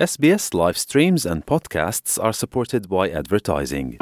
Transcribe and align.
SBS 0.00 0.54
live 0.54 0.78
streams 0.78 1.26
and 1.26 1.44
podcasts 1.46 2.18
are 2.18 2.32
supported 2.32 2.88
by 2.88 3.10
advertising. 3.10 3.96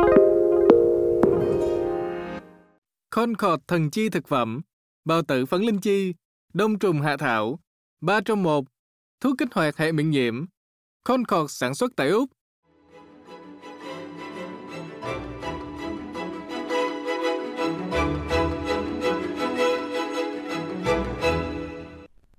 Concord 3.11 3.63
thần 3.69 3.91
chi 3.91 4.09
thực 4.09 4.29
phẩm, 4.29 4.61
bao 5.05 5.23
tử 5.23 5.47
phấn 5.47 5.63
linh 5.63 5.81
chi, 5.81 6.15
đông 6.53 6.79
trùng 6.79 7.01
hạ 7.01 7.17
thảo, 7.17 7.59
3 8.01 8.21
trong 8.21 8.43
1, 8.43 8.65
thuốc 9.21 9.35
kích 9.39 9.49
hoạt 9.53 9.77
hệ 9.77 9.93
miễn 9.93 10.11
nhiễm. 10.11 10.45
Concord 11.05 11.53
sản 11.53 11.75
xuất 11.75 11.93
tại 11.97 12.09
Úc, 12.09 12.31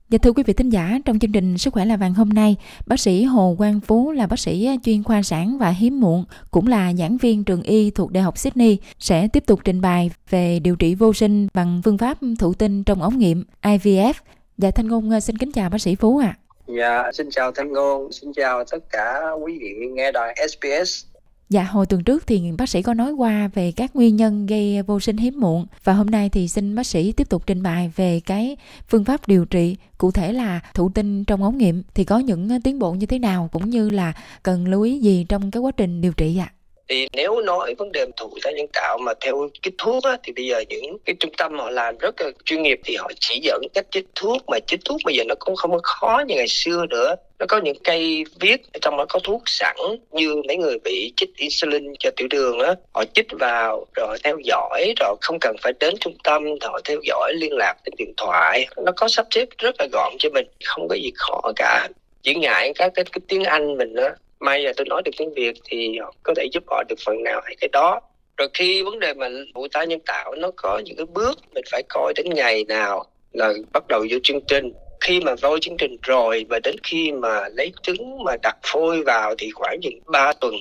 Dạ 0.09 0.17
thưa 0.21 0.31
quý 0.31 0.43
vị 0.43 0.53
thính 0.53 0.69
giả, 0.69 0.99
trong 1.05 1.19
chương 1.19 1.31
trình 1.31 1.57
Sức 1.57 1.73
khỏe 1.73 1.85
là 1.85 1.97
vàng 1.97 2.13
hôm 2.13 2.29
nay, 2.29 2.55
bác 2.85 2.99
sĩ 2.99 3.23
Hồ 3.23 3.55
Quang 3.57 3.79
Phú 3.79 4.11
là 4.11 4.27
bác 4.27 4.39
sĩ 4.39 4.65
à, 4.65 4.75
chuyên 4.85 5.03
khoa 5.03 5.21
sản 5.21 5.57
và 5.57 5.69
hiếm 5.69 5.99
muộn, 5.99 6.25
cũng 6.51 6.67
là 6.67 6.93
giảng 6.93 7.17
viên 7.17 7.43
trường 7.43 7.61
y 7.61 7.91
thuộc 7.91 8.11
Đại 8.11 8.23
học 8.23 8.37
Sydney, 8.37 8.77
sẽ 8.99 9.27
tiếp 9.33 9.43
tục 9.45 9.59
trình 9.63 9.81
bày 9.81 10.11
về 10.29 10.59
điều 10.59 10.75
trị 10.75 10.95
vô 10.95 11.13
sinh 11.13 11.47
bằng 11.53 11.81
phương 11.85 11.97
pháp 11.97 12.17
thụ 12.39 12.53
tinh 12.53 12.83
trong 12.83 13.01
ống 13.01 13.17
nghiệm 13.17 13.43
IVF. 13.61 14.13
Dạ 14.57 14.71
Thanh 14.71 14.87
Ngôn 14.87 15.13
à, 15.13 15.19
xin 15.19 15.37
kính 15.37 15.51
chào 15.51 15.69
bác 15.69 15.81
sĩ 15.81 15.95
Phú 15.95 16.17
ạ. 16.17 16.37
À. 16.37 16.39
Dạ, 16.67 17.11
xin 17.13 17.29
chào 17.29 17.51
Thanh 17.51 17.73
Ngôn, 17.73 18.11
xin 18.11 18.33
chào 18.33 18.63
tất 18.63 18.89
cả 18.91 19.21
quý 19.43 19.57
vị 19.61 19.73
nghe 19.93 20.11
đài 20.11 20.35
SBS. 20.49 21.08
Dạ, 21.49 21.63
hồi 21.63 21.85
tuần 21.85 22.03
trước 22.03 22.27
thì 22.27 22.51
bác 22.57 22.69
sĩ 22.69 22.81
có 22.81 22.93
nói 22.93 23.11
qua 23.11 23.49
về 23.53 23.71
các 23.71 23.95
nguyên 23.95 24.15
nhân 24.15 24.45
gây 24.45 24.81
vô 24.81 24.99
sinh 24.99 25.17
hiếm 25.17 25.39
muộn 25.39 25.65
và 25.83 25.93
hôm 25.93 26.07
nay 26.07 26.29
thì 26.29 26.47
xin 26.47 26.75
bác 26.75 26.87
sĩ 26.87 27.11
tiếp 27.11 27.29
tục 27.29 27.43
trình 27.47 27.63
bày 27.63 27.91
về 27.95 28.19
cái 28.19 28.57
phương 28.87 29.05
pháp 29.05 29.27
điều 29.27 29.45
trị 29.45 29.75
cụ 29.97 30.11
thể 30.11 30.33
là 30.33 30.59
thụ 30.73 30.89
tinh 30.89 31.25
trong 31.25 31.43
ống 31.43 31.57
nghiệm 31.57 31.83
thì 31.93 32.03
có 32.03 32.19
những 32.19 32.61
tiến 32.61 32.79
bộ 32.79 32.91
như 32.91 33.05
thế 33.05 33.19
nào 33.19 33.49
cũng 33.51 33.69
như 33.69 33.89
là 33.89 34.13
cần 34.43 34.67
lưu 34.67 34.81
ý 34.81 34.99
gì 34.99 35.25
trong 35.29 35.51
cái 35.51 35.61
quá 35.61 35.71
trình 35.71 36.01
điều 36.01 36.13
trị 36.13 36.37
ạ? 36.37 36.51
À? 36.53 36.58
Thì 36.89 37.07
nếu 37.13 37.41
nói 37.41 37.75
vấn 37.77 37.91
đề 37.91 38.05
thụ 38.17 38.29
thai 38.43 38.53
nhân 38.53 38.67
tạo 38.73 38.97
mà 38.97 39.13
theo 39.21 39.49
kích 39.61 39.73
thuốc 39.77 40.03
á, 40.03 40.17
thì 40.23 40.33
bây 40.33 40.45
giờ 40.45 40.63
những 40.69 40.97
cái 41.05 41.15
trung 41.19 41.31
tâm 41.37 41.59
họ 41.59 41.69
làm 41.69 41.97
rất 41.97 42.21
là 42.21 42.31
chuyên 42.45 42.61
nghiệp 42.61 42.79
thì 42.85 42.95
họ 42.95 43.11
chỉ 43.19 43.39
dẫn 43.43 43.61
cách 43.73 43.85
chích 43.91 44.05
thuốc 44.15 44.43
mà 44.47 44.59
chích 44.67 44.79
thuốc 44.85 45.01
bây 45.05 45.15
giờ 45.15 45.23
nó 45.27 45.35
cũng 45.39 45.55
không 45.55 45.71
có 45.71 45.79
khó 45.83 46.23
như 46.27 46.35
ngày 46.35 46.47
xưa 46.47 46.85
nữa. 46.89 47.15
Nó 47.39 47.45
có 47.49 47.61
những 47.63 47.77
cây 47.83 48.23
viết 48.39 48.61
trong 48.81 48.97
đó 48.97 49.05
có 49.09 49.19
thuốc 49.19 49.41
sẵn 49.45 49.75
như 50.11 50.35
mấy 50.47 50.57
người 50.57 50.77
bị 50.83 51.13
chích 51.15 51.29
insulin 51.37 51.93
cho 51.99 52.09
tiểu 52.15 52.27
đường 52.27 52.59
á. 52.59 52.75
Họ 52.93 53.03
chích 53.13 53.27
vào 53.39 53.85
rồi 53.95 54.17
theo 54.23 54.37
dõi 54.43 54.93
rồi 54.99 55.15
không 55.21 55.37
cần 55.41 55.55
phải 55.61 55.73
đến 55.79 55.95
trung 55.99 56.15
tâm 56.23 56.43
họ 56.61 56.79
theo 56.85 56.99
dõi 57.03 57.33
liên 57.35 57.53
lạc 57.53 57.75
trên 57.85 57.93
điện 57.97 58.13
thoại. 58.17 58.67
Nó 58.85 58.91
có 58.95 59.07
sắp 59.07 59.25
xếp 59.31 59.45
rất 59.57 59.75
là 59.79 59.87
gọn 59.91 60.13
cho 60.19 60.29
mình 60.29 60.47
không 60.65 60.87
có 60.87 60.95
gì 60.95 61.11
khó 61.15 61.41
cả. 61.55 61.87
Chỉ 62.23 62.35
ngại 62.35 62.71
các 62.75 62.91
cái, 62.95 63.05
cái 63.05 63.21
tiếng 63.27 63.43
anh 63.43 63.77
mình 63.77 63.95
á 63.95 64.09
may 64.39 64.61
là 64.61 64.73
tôi 64.77 64.85
nói 64.89 65.01
được 65.05 65.11
tiếng 65.17 65.33
việt 65.33 65.53
thì 65.63 65.97
có 66.23 66.33
thể 66.37 66.47
giúp 66.51 66.63
họ 66.67 66.83
được 66.89 66.99
phần 67.05 67.23
nào 67.23 67.41
hay 67.45 67.55
cái 67.61 67.67
đó. 67.71 67.99
Rồi 68.37 68.47
khi 68.53 68.83
vấn 68.83 68.99
đề 68.99 69.13
mà 69.13 69.29
thụ 69.55 69.67
tá 69.67 69.83
nhân 69.83 69.99
tạo 70.05 70.35
nó 70.35 70.51
có 70.55 70.79
những 70.85 70.97
cái 70.97 71.05
bước 71.05 71.39
mình 71.53 71.63
phải 71.71 71.83
coi 71.89 72.13
đến 72.15 72.25
ngày 72.29 72.65
nào 72.67 73.05
là 73.31 73.53
bắt 73.73 73.87
đầu 73.87 74.05
vô 74.11 74.17
chương 74.23 74.41
trình. 74.47 74.73
Khi 75.01 75.21
mà 75.21 75.35
vô 75.41 75.59
chương 75.59 75.77
trình 75.77 75.97
rồi 76.01 76.45
và 76.49 76.59
đến 76.63 76.75
khi 76.83 77.11
mà 77.11 77.49
lấy 77.49 77.71
trứng 77.81 78.23
mà 78.23 78.35
đặt 78.43 78.57
phôi 78.63 79.03
vào 79.03 79.35
thì 79.37 79.49
khoảng 79.51 79.79
chừng 79.81 79.99
3 80.05 80.33
tuần 80.33 80.55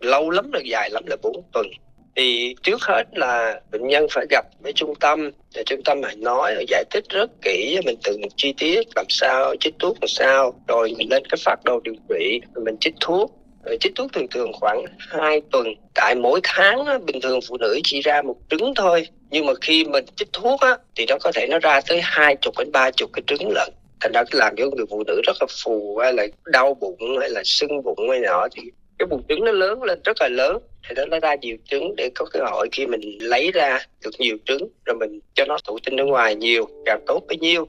lâu 0.00 0.30
lắm 0.30 0.52
là 0.52 0.60
dài 0.64 0.90
lắm 0.90 1.04
là 1.06 1.16
4 1.22 1.42
tuần 1.52 1.66
thì 2.16 2.54
trước 2.62 2.82
hết 2.82 3.04
là 3.12 3.60
bệnh 3.72 3.86
nhân 3.86 4.06
phải 4.10 4.26
gặp 4.30 4.46
với 4.60 4.72
trung 4.72 4.94
tâm 5.00 5.30
để 5.54 5.62
trung 5.66 5.82
tâm 5.84 6.02
phải 6.02 6.16
nói 6.16 6.54
và 6.56 6.62
giải 6.68 6.84
thích 6.90 7.04
rất 7.08 7.30
kỹ 7.42 7.78
mình 7.84 7.96
từng 8.04 8.20
chi 8.36 8.54
tiết 8.58 8.88
làm 8.96 9.06
sao 9.08 9.54
chích 9.60 9.74
thuốc 9.78 9.96
làm 10.00 10.08
sao. 10.08 10.54
Rồi 10.68 10.94
mình 10.98 11.10
lên 11.10 11.22
cái 11.30 11.38
phát 11.44 11.56
đồ 11.64 11.80
điều 11.84 11.94
trị 12.08 12.40
rồi 12.54 12.64
mình 12.64 12.76
chích 12.80 12.94
thuốc. 13.00 13.36
Rồi 13.64 13.76
chích 13.80 13.92
thuốc 13.96 14.12
thường 14.12 14.28
thường 14.30 14.52
khoảng 14.52 14.84
2 14.98 15.40
tuần. 15.52 15.66
Tại 15.94 16.14
mỗi 16.14 16.40
tháng 16.42 16.86
á, 16.86 16.98
bình 16.98 17.20
thường 17.20 17.40
phụ 17.48 17.56
nữ 17.56 17.80
chỉ 17.84 18.00
ra 18.00 18.22
một 18.22 18.36
trứng 18.50 18.72
thôi. 18.76 19.06
Nhưng 19.30 19.46
mà 19.46 19.52
khi 19.60 19.84
mình 19.84 20.04
chích 20.16 20.28
thuốc 20.32 20.60
á, 20.60 20.76
thì 20.96 21.06
nó 21.08 21.16
có 21.20 21.32
thể 21.34 21.46
nó 21.50 21.58
ra 21.58 21.80
tới 21.88 22.00
hai 22.02 22.36
chục 22.36 22.54
đến 22.58 22.72
ba 22.72 22.90
chục 22.90 23.10
cái 23.12 23.22
trứng 23.26 23.50
lận. 23.50 23.68
Thành 24.00 24.12
ra 24.12 24.22
làm 24.30 24.56
cho 24.56 24.64
người 24.76 24.86
phụ 24.90 25.02
nữ 25.06 25.20
rất 25.26 25.36
là 25.40 25.46
phù 25.64 25.98
hay 26.02 26.12
là 26.12 26.26
đau 26.44 26.74
bụng 26.74 27.18
hay 27.20 27.30
là 27.30 27.42
sưng 27.44 27.82
bụng 27.82 28.10
hay 28.10 28.18
nọ 28.20 28.48
thì 28.56 28.62
cái 29.00 29.06
bùn 29.06 29.22
trứng 29.28 29.44
nó 29.44 29.52
lớn 29.52 29.82
lên, 29.82 30.00
rất 30.04 30.16
là 30.20 30.28
lớn. 30.28 30.58
Thì 30.88 30.94
đó, 30.94 31.04
nó 31.10 31.20
ra 31.20 31.34
nhiều 31.34 31.56
trứng 31.64 31.94
để 31.96 32.10
có 32.14 32.26
cơ 32.32 32.40
hội 32.50 32.68
khi 32.72 32.86
mình 32.86 33.18
lấy 33.20 33.50
ra 33.54 33.78
được 34.04 34.10
nhiều 34.18 34.36
trứng, 34.44 34.68
rồi 34.84 34.96
mình 34.96 35.20
cho 35.34 35.44
nó 35.44 35.56
thụ 35.64 35.78
tinh 35.84 36.00
ở 36.00 36.04
ngoài 36.04 36.34
nhiều 36.34 36.68
càng 36.84 37.00
tốt 37.06 37.22
bấy 37.28 37.36
nhiêu. 37.36 37.68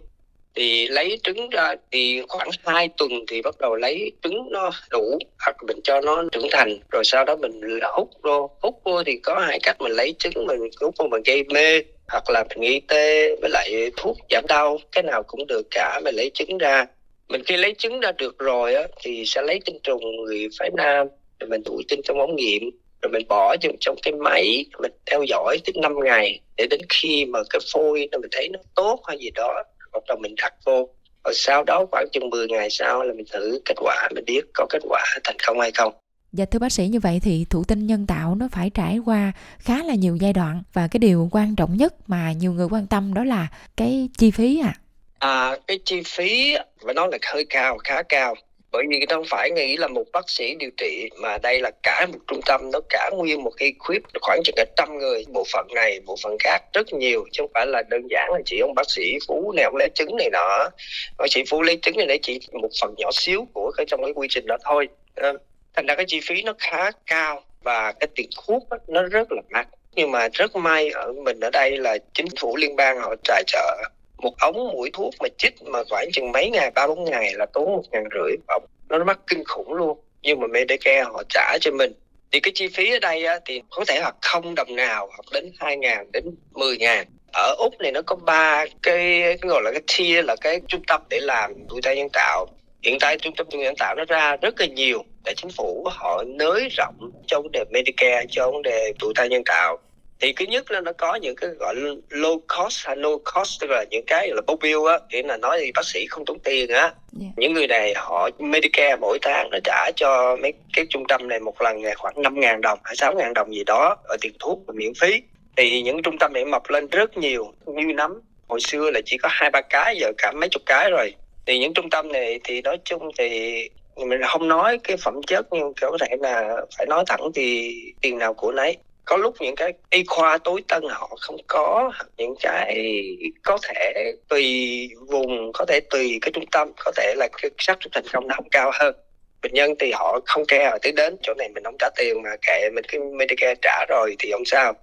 Thì 0.56 0.88
lấy 0.88 1.20
trứng 1.24 1.50
ra 1.50 1.76
thì 1.92 2.22
khoảng 2.28 2.50
2 2.66 2.90
tuần 2.98 3.12
thì 3.28 3.42
bắt 3.42 3.56
đầu 3.60 3.76
lấy 3.76 4.12
trứng 4.24 4.48
nó 4.52 4.72
đủ, 4.90 5.20
hoặc 5.46 5.56
mình 5.68 5.80
cho 5.84 6.02
nó 6.02 6.24
trưởng 6.32 6.48
thành. 6.52 6.80
Rồi 6.92 7.04
sau 7.04 7.26
đó 7.26 7.36
mình 7.36 7.62
hút 7.94 8.10
vô 8.24 8.50
hút 8.62 8.82
vô 8.84 9.04
thì 9.04 9.18
có 9.24 9.40
hai 9.40 9.60
cách 9.64 9.82
mình 9.82 9.92
lấy 9.92 10.16
trứng, 10.20 10.48
mình 10.48 10.60
hút 10.82 10.96
vô 10.98 11.08
mình 11.08 11.24
gây 11.26 11.44
mê, 11.44 11.82
hoặc 12.08 12.30
là 12.30 12.44
mình 12.50 12.62
nghi 12.62 12.82
tê 12.88 13.36
với 13.42 13.50
lại 13.50 13.92
thuốc 13.98 14.18
giảm 14.30 14.44
đau, 14.48 14.80
cái 14.92 15.04
nào 15.04 15.24
cũng 15.24 15.48
được 15.48 15.68
cả, 15.72 16.02
mình 16.04 16.16
lấy 16.16 16.32
trứng 16.34 16.58
ra. 16.58 16.86
Mình 17.30 17.44
khi 17.44 17.58
lấy 17.58 17.76
trứng 17.78 18.00
ra 18.00 18.12
được 18.12 18.40
rồi 18.40 18.76
á, 18.76 18.84
thì 19.04 19.24
sẽ 19.26 19.42
lấy 19.42 19.60
tinh 19.66 19.80
trùng, 19.84 20.02
người 20.26 20.48
phái 20.60 20.70
nam 20.78 21.08
rồi 21.42 21.50
mình 21.50 21.64
thụ 21.64 21.82
tinh 21.90 22.02
trong 22.04 22.20
ống 22.20 22.36
nghiệm 22.36 22.70
rồi 23.02 23.12
mình 23.12 23.28
bỏ 23.30 23.56
trong 23.62 23.76
trong 23.80 23.96
cái 24.04 24.14
máy 24.14 24.66
mình 24.80 24.92
theo 25.12 25.24
dõi 25.24 25.58
tới 25.66 25.74
5 25.82 25.96
ngày 26.04 26.40
để 26.58 26.68
đến 26.70 26.82
khi 26.90 27.26
mà 27.26 27.40
cái 27.50 27.60
phôi 27.74 28.08
nó 28.12 28.18
mình 28.18 28.30
thấy 28.32 28.50
nó 28.50 28.60
tốt 28.76 29.00
hay 29.08 29.18
gì 29.18 29.30
đó 29.36 29.64
bắt 29.94 30.04
đầu 30.08 30.18
mình 30.22 30.36
đặt 30.38 30.54
vô. 30.66 30.90
Rồi 31.24 31.34
sau 31.34 31.64
đó 31.64 31.86
khoảng 31.92 32.08
chừng 32.12 32.30
10 32.30 32.48
ngày 32.48 32.70
sau 32.70 33.04
là 33.04 33.14
mình 33.14 33.26
thử 33.32 33.62
kết 33.66 33.76
quả 33.78 34.10
mình 34.16 34.26
biết 34.26 34.42
có 34.54 34.66
kết 34.70 34.82
quả 34.90 35.04
thành 35.24 35.36
công 35.48 35.60
hay 35.60 35.72
không. 35.72 35.94
Dạ 36.34 36.46
thưa 36.46 36.60
bác 36.60 36.72
sĩ 36.72 36.88
như 36.88 37.00
vậy 37.00 37.20
thì 37.24 37.46
thụ 37.50 37.64
tinh 37.64 37.88
nhân 37.88 38.08
tạo 38.08 38.36
nó 38.36 38.48
phải 38.52 38.70
trải 38.70 39.00
qua 39.06 39.32
khá 39.60 39.84
là 39.84 39.96
nhiều 39.96 40.18
giai 40.22 40.34
đoạn 40.34 40.64
và 40.74 40.88
cái 40.92 41.00
điều 41.00 41.30
quan 41.32 41.56
trọng 41.56 41.78
nhất 41.78 41.94
mà 42.10 42.32
nhiều 42.32 42.54
người 42.54 42.68
quan 42.72 42.88
tâm 42.88 43.14
đó 43.14 43.24
là 43.24 43.48
cái 43.78 44.10
chi 44.18 44.32
phí 44.32 44.62
à. 44.64 44.74
À 45.20 45.58
cái 45.68 45.80
chi 45.86 46.02
phí 46.06 46.56
phải 46.86 46.94
nói 46.94 47.08
là 47.12 47.18
hơi 47.34 47.46
cao, 47.50 47.78
khá 47.84 48.04
cao 48.04 48.36
bởi 48.72 48.84
vì 48.90 49.06
không 49.10 49.24
phải 49.30 49.52
nghĩ 49.52 49.78
là 49.78 49.88
một 49.88 50.04
bác 50.14 50.30
sĩ 50.30 50.56
điều 50.56 50.70
trị, 50.78 51.10
mà 51.18 51.38
đây 51.38 51.60
là 51.60 51.72
cả 51.84 52.08
một 52.12 52.20
trung 52.28 52.40
tâm, 52.46 52.62
nó 52.74 52.80
cả 52.90 53.10
nguyên 53.14 53.44
một 53.44 53.52
cái 53.58 53.74
khuyết 53.80 54.02
khoảng 54.22 54.42
chừng 54.44 54.56
cả 54.56 54.66
trăm 54.78 54.98
người, 54.98 55.26
bộ 55.34 55.44
phận 55.54 55.68
này, 55.76 56.00
bộ 56.06 56.16
phận 56.24 56.38
khác, 56.40 56.64
rất 56.74 56.94
nhiều, 56.94 57.26
chứ 57.32 57.44
không 57.44 57.52
phải 57.54 57.66
là 57.66 57.84
đơn 57.90 58.02
giản 58.10 58.30
là 58.34 58.40
chỉ 58.46 58.60
ông 58.60 58.76
bác 58.76 58.90
sĩ 58.90 59.18
phú 59.28 59.54
này, 59.56 59.66
ông 59.66 59.76
lấy 59.76 59.90
trứng 59.96 60.16
này 60.18 60.30
nọ. 60.32 60.70
Bác 61.18 61.26
sĩ 61.30 61.44
phú 61.50 61.62
lấy 61.62 61.80
trứng 61.82 61.98
này 61.98 62.06
để 62.06 62.20
chỉ 62.22 62.40
một 62.52 62.70
phần 62.82 62.94
nhỏ 62.98 63.10
xíu 63.14 63.48
của 63.54 63.72
cái 63.78 63.86
trong 63.86 64.04
cái 64.04 64.14
quy 64.16 64.28
trình 64.30 64.46
đó 64.48 64.58
thôi. 64.64 64.88
Ờ, 65.16 65.38
thành 65.74 65.86
ra 65.86 65.96
cái 65.96 66.06
chi 66.08 66.20
phí 66.24 66.42
nó 66.42 66.54
khá 66.60 66.92
cao 67.06 67.44
và 67.64 67.92
cái 67.92 68.08
tiền 68.16 68.30
thuốc 68.38 68.64
nó 68.88 69.04
rất 69.04 69.32
là 69.32 69.42
mắc. 69.50 69.68
Nhưng 69.96 70.12
mà 70.12 70.28
rất 70.34 70.56
may 70.56 70.90
ở 70.90 71.14
mình 71.14 71.40
ở 71.40 71.50
đây 71.50 71.78
là 71.78 71.98
chính 72.14 72.28
phủ 72.40 72.58
liên 72.58 72.76
bang 72.76 73.00
họ 73.00 73.16
tài 73.24 73.44
trợ 73.48 73.78
một 74.22 74.34
ống 74.40 74.56
mũi 74.74 74.90
thuốc 74.94 75.14
mà 75.20 75.28
chích 75.38 75.54
mà 75.62 75.80
khoảng 75.90 76.12
chừng 76.14 76.32
mấy 76.32 76.50
ngày 76.50 76.72
ba 76.72 76.88
bốn 76.88 77.04
ngày 77.04 77.34
là 77.34 77.46
tốn 77.54 77.66
một 77.66 77.84
ngàn 77.92 78.04
rưỡi 78.14 78.36
ống. 78.48 78.64
Nó 78.90 79.04
mắc 79.04 79.20
kinh 79.28 79.44
khủng 79.46 79.74
luôn. 79.74 80.00
Nhưng 80.22 80.40
mà 80.40 80.48
Medicare 80.48 81.04
họ 81.04 81.24
trả 81.30 81.58
cho 81.62 81.72
mình. 81.72 81.94
Thì 82.32 82.40
cái 82.40 82.52
chi 82.56 82.68
phí 82.68 82.92
ở 82.92 83.00
đây 83.00 83.26
á, 83.26 83.40
thì 83.46 83.62
có 83.70 83.86
thể 83.88 84.00
hoặc 84.02 84.16
không 84.22 84.56
đồng 84.56 84.76
nào 84.76 85.08
hoặc 85.08 85.26
đến 85.34 85.52
hai 85.60 85.78
ngàn 85.78 86.12
đến 86.12 86.24
mười 86.52 86.78
ngàn. 86.78 87.08
Ở 87.34 87.56
úc 87.58 87.74
này 87.80 87.92
nó 87.92 88.02
có 88.02 88.16
ba 88.16 88.66
cái, 88.84 89.22
cái 89.22 89.50
gọi 89.50 89.62
là 89.64 89.72
cái 89.72 89.82
tier 89.98 90.26
là 90.26 90.36
cái 90.42 90.62
trung 90.68 90.82
tâm 90.88 91.02
để 91.10 91.20
làm 91.22 91.54
tuổi 91.70 91.82
tay 91.84 91.96
nhân 91.96 92.10
tạo. 92.14 92.46
Hiện 92.84 92.98
tại 93.02 93.18
trung 93.18 93.36
tâm 93.36 93.48
nhân 93.50 93.76
tạo 93.78 93.96
nó 93.96 94.06
ra 94.08 94.38
rất 94.42 94.60
là 94.60 94.66
nhiều. 94.66 95.04
Để 95.26 95.34
chính 95.38 95.52
phủ 95.52 95.88
họ 95.92 96.24
nới 96.28 96.68
rộng 96.78 97.12
cho 97.28 97.42
vấn 97.42 97.52
đề 97.52 97.64
Medicare 97.72 98.26
cho 98.30 98.52
vấn 98.52 98.62
đề 98.62 98.94
tuổi 99.00 99.14
thai 99.16 99.30
nhân 99.30 99.44
tạo 99.46 99.78
thì 100.22 100.34
thứ 100.34 100.46
nhất 100.46 100.72
là 100.72 100.82
nó 100.82 100.92
có 100.94 101.16
những 101.16 101.36
cái 101.36 101.50
gọi 101.60 101.76
là 101.76 101.92
low 102.10 102.40
cost 102.40 102.86
hay 102.86 102.96
no 102.96 103.10
cost 103.36 103.62
tức 103.62 103.70
là 103.70 103.86
những 103.90 104.06
cái 104.08 104.30
là 104.34 104.42
bill 104.62 104.88
á 104.90 105.00
nghĩa 105.10 105.24
là 105.24 105.38
nói 105.38 105.58
thì 105.62 105.72
bác 105.76 105.86
sĩ 105.86 106.06
không 106.10 106.26
tốn 106.26 106.40
tiền 106.40 106.70
á 106.70 106.82
yeah. 106.82 106.94
Dạ. 107.12 107.28
những 107.38 107.54
người 107.54 107.68
này 107.68 107.94
họ 107.96 108.30
Medicare 108.40 108.96
mỗi 108.96 109.20
tháng 109.22 109.50
nó 109.50 109.58
trả 109.64 109.92
cho 109.96 110.38
mấy 110.42 110.54
cái 110.74 110.86
trung 110.90 111.04
tâm 111.08 111.28
này 111.28 111.40
một 111.40 111.62
lần 111.62 111.82
khoảng 111.98 112.22
năm 112.22 112.40
ngàn 112.40 112.62
đồng 112.62 112.80
hay 112.84 112.96
sáu 112.96 113.14
ngàn 113.14 113.34
đồng 113.34 113.56
gì 113.56 113.64
đó 113.64 113.98
ở 114.04 114.18
tiền 114.22 114.34
thuốc 114.40 114.60
và 114.68 114.74
miễn 114.78 114.94
phí 114.94 115.22
thì 115.58 115.82
những 115.82 116.02
trung 116.02 116.18
tâm 116.18 116.34
này 116.34 116.46
mọc 116.46 116.70
lên 116.70 116.88
rất 116.88 117.18
nhiều 117.18 117.54
như 117.66 117.94
nấm 117.94 118.22
hồi 118.48 118.60
xưa 118.62 118.92
là 118.92 119.02
chỉ 119.06 119.18
có 119.18 119.30
hai 119.32 119.50
ba 119.50 119.62
cái 119.62 119.98
giờ 119.98 120.12
cả 120.18 120.32
mấy 120.32 120.50
chục 120.50 120.62
cái 120.66 120.90
rồi 120.92 121.14
thì 121.46 121.60
những 121.60 121.74
trung 121.74 121.90
tâm 121.90 122.12
này 122.12 122.40
thì 122.44 122.62
nói 122.62 122.78
chung 122.86 123.10
thì 123.18 123.70
mình 123.98 124.22
không 124.28 124.48
nói 124.48 124.80
cái 124.84 124.98
phẩm 124.98 125.24
chất 125.28 125.46
nhưng 125.52 125.74
có 125.82 125.98
thể 126.02 126.16
là 126.20 126.56
phải 126.78 126.86
nói 126.86 127.04
thẳng 127.08 127.32
thì 127.36 127.76
tiền 128.02 128.18
nào 128.18 128.34
của 128.34 128.52
nấy 128.52 128.78
có 129.06 129.18
lúc 129.18 129.36
những 129.40 129.56
cái 129.56 129.74
y 129.90 130.04
khoa 130.08 130.38
tối 130.38 130.64
tân 130.68 130.84
họ 130.90 131.18
không 131.22 131.38
có, 131.48 131.92
những 132.18 132.36
cái 132.42 132.96
có 133.44 133.58
thể 133.64 134.14
tùy 134.28 134.90
vùng, 135.08 135.52
có 135.54 135.66
thể 135.68 135.80
tùy 135.90 136.20
cái 136.22 136.32
trung 136.34 136.46
tâm, 136.52 136.72
có 136.86 136.92
thể 136.96 137.14
là 137.18 137.28
cái 137.42 137.52
xác 137.58 137.78
suất 137.82 137.92
thành 137.94 138.04
công 138.14 138.28
nó 138.28 138.36
không 138.36 138.50
cao 138.50 138.72
hơn. 138.74 138.96
Bệnh 139.42 139.54
nhân 139.54 139.74
thì 139.80 139.92
họ 139.92 140.20
không 140.26 140.46
care 140.48 140.78
tới 140.82 140.92
đến 140.92 141.16
chỗ 141.22 141.34
này 141.38 141.50
mình 141.50 141.64
không 141.64 141.76
trả 141.80 141.90
tiền 141.96 142.22
mà 142.24 142.30
kệ 142.42 142.70
mình, 142.74 142.86
cái 142.88 143.02
Medicare 143.02 143.56
trả 143.62 143.86
rồi 143.90 144.16
thì 144.20 144.32
không 144.32 144.46
sao. 144.46 144.74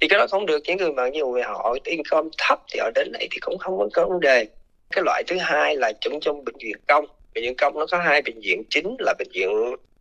Thì 0.00 0.08
cái 0.08 0.18
đó 0.18 0.26
không 0.30 0.46
được, 0.46 0.62
những 0.64 0.76
người 0.76 0.92
mà 0.92 1.08
nhiều 1.08 1.28
người 1.28 1.42
họ 1.42 1.76
income 1.84 2.28
thấp 2.38 2.60
thì 2.72 2.78
họ 2.80 2.90
đến 2.94 3.12
đây 3.12 3.28
thì 3.30 3.38
cũng 3.40 3.58
không 3.58 3.90
có 3.92 4.06
vấn 4.06 4.20
đề. 4.20 4.46
Cái 4.90 5.02
loại 5.04 5.22
thứ 5.26 5.36
hai 5.38 5.76
là 5.76 5.92
chúng 6.00 6.20
trong 6.20 6.44
bệnh 6.44 6.56
viện 6.58 6.76
công. 6.88 7.06
Bệnh 7.34 7.44
viện 7.44 7.56
công 7.56 7.78
nó 7.78 7.86
có 7.90 7.98
hai 7.98 8.22
bệnh 8.22 8.40
viện 8.40 8.62
chính 8.70 8.96
là 8.98 9.14
bệnh 9.18 9.28
viện 9.34 9.48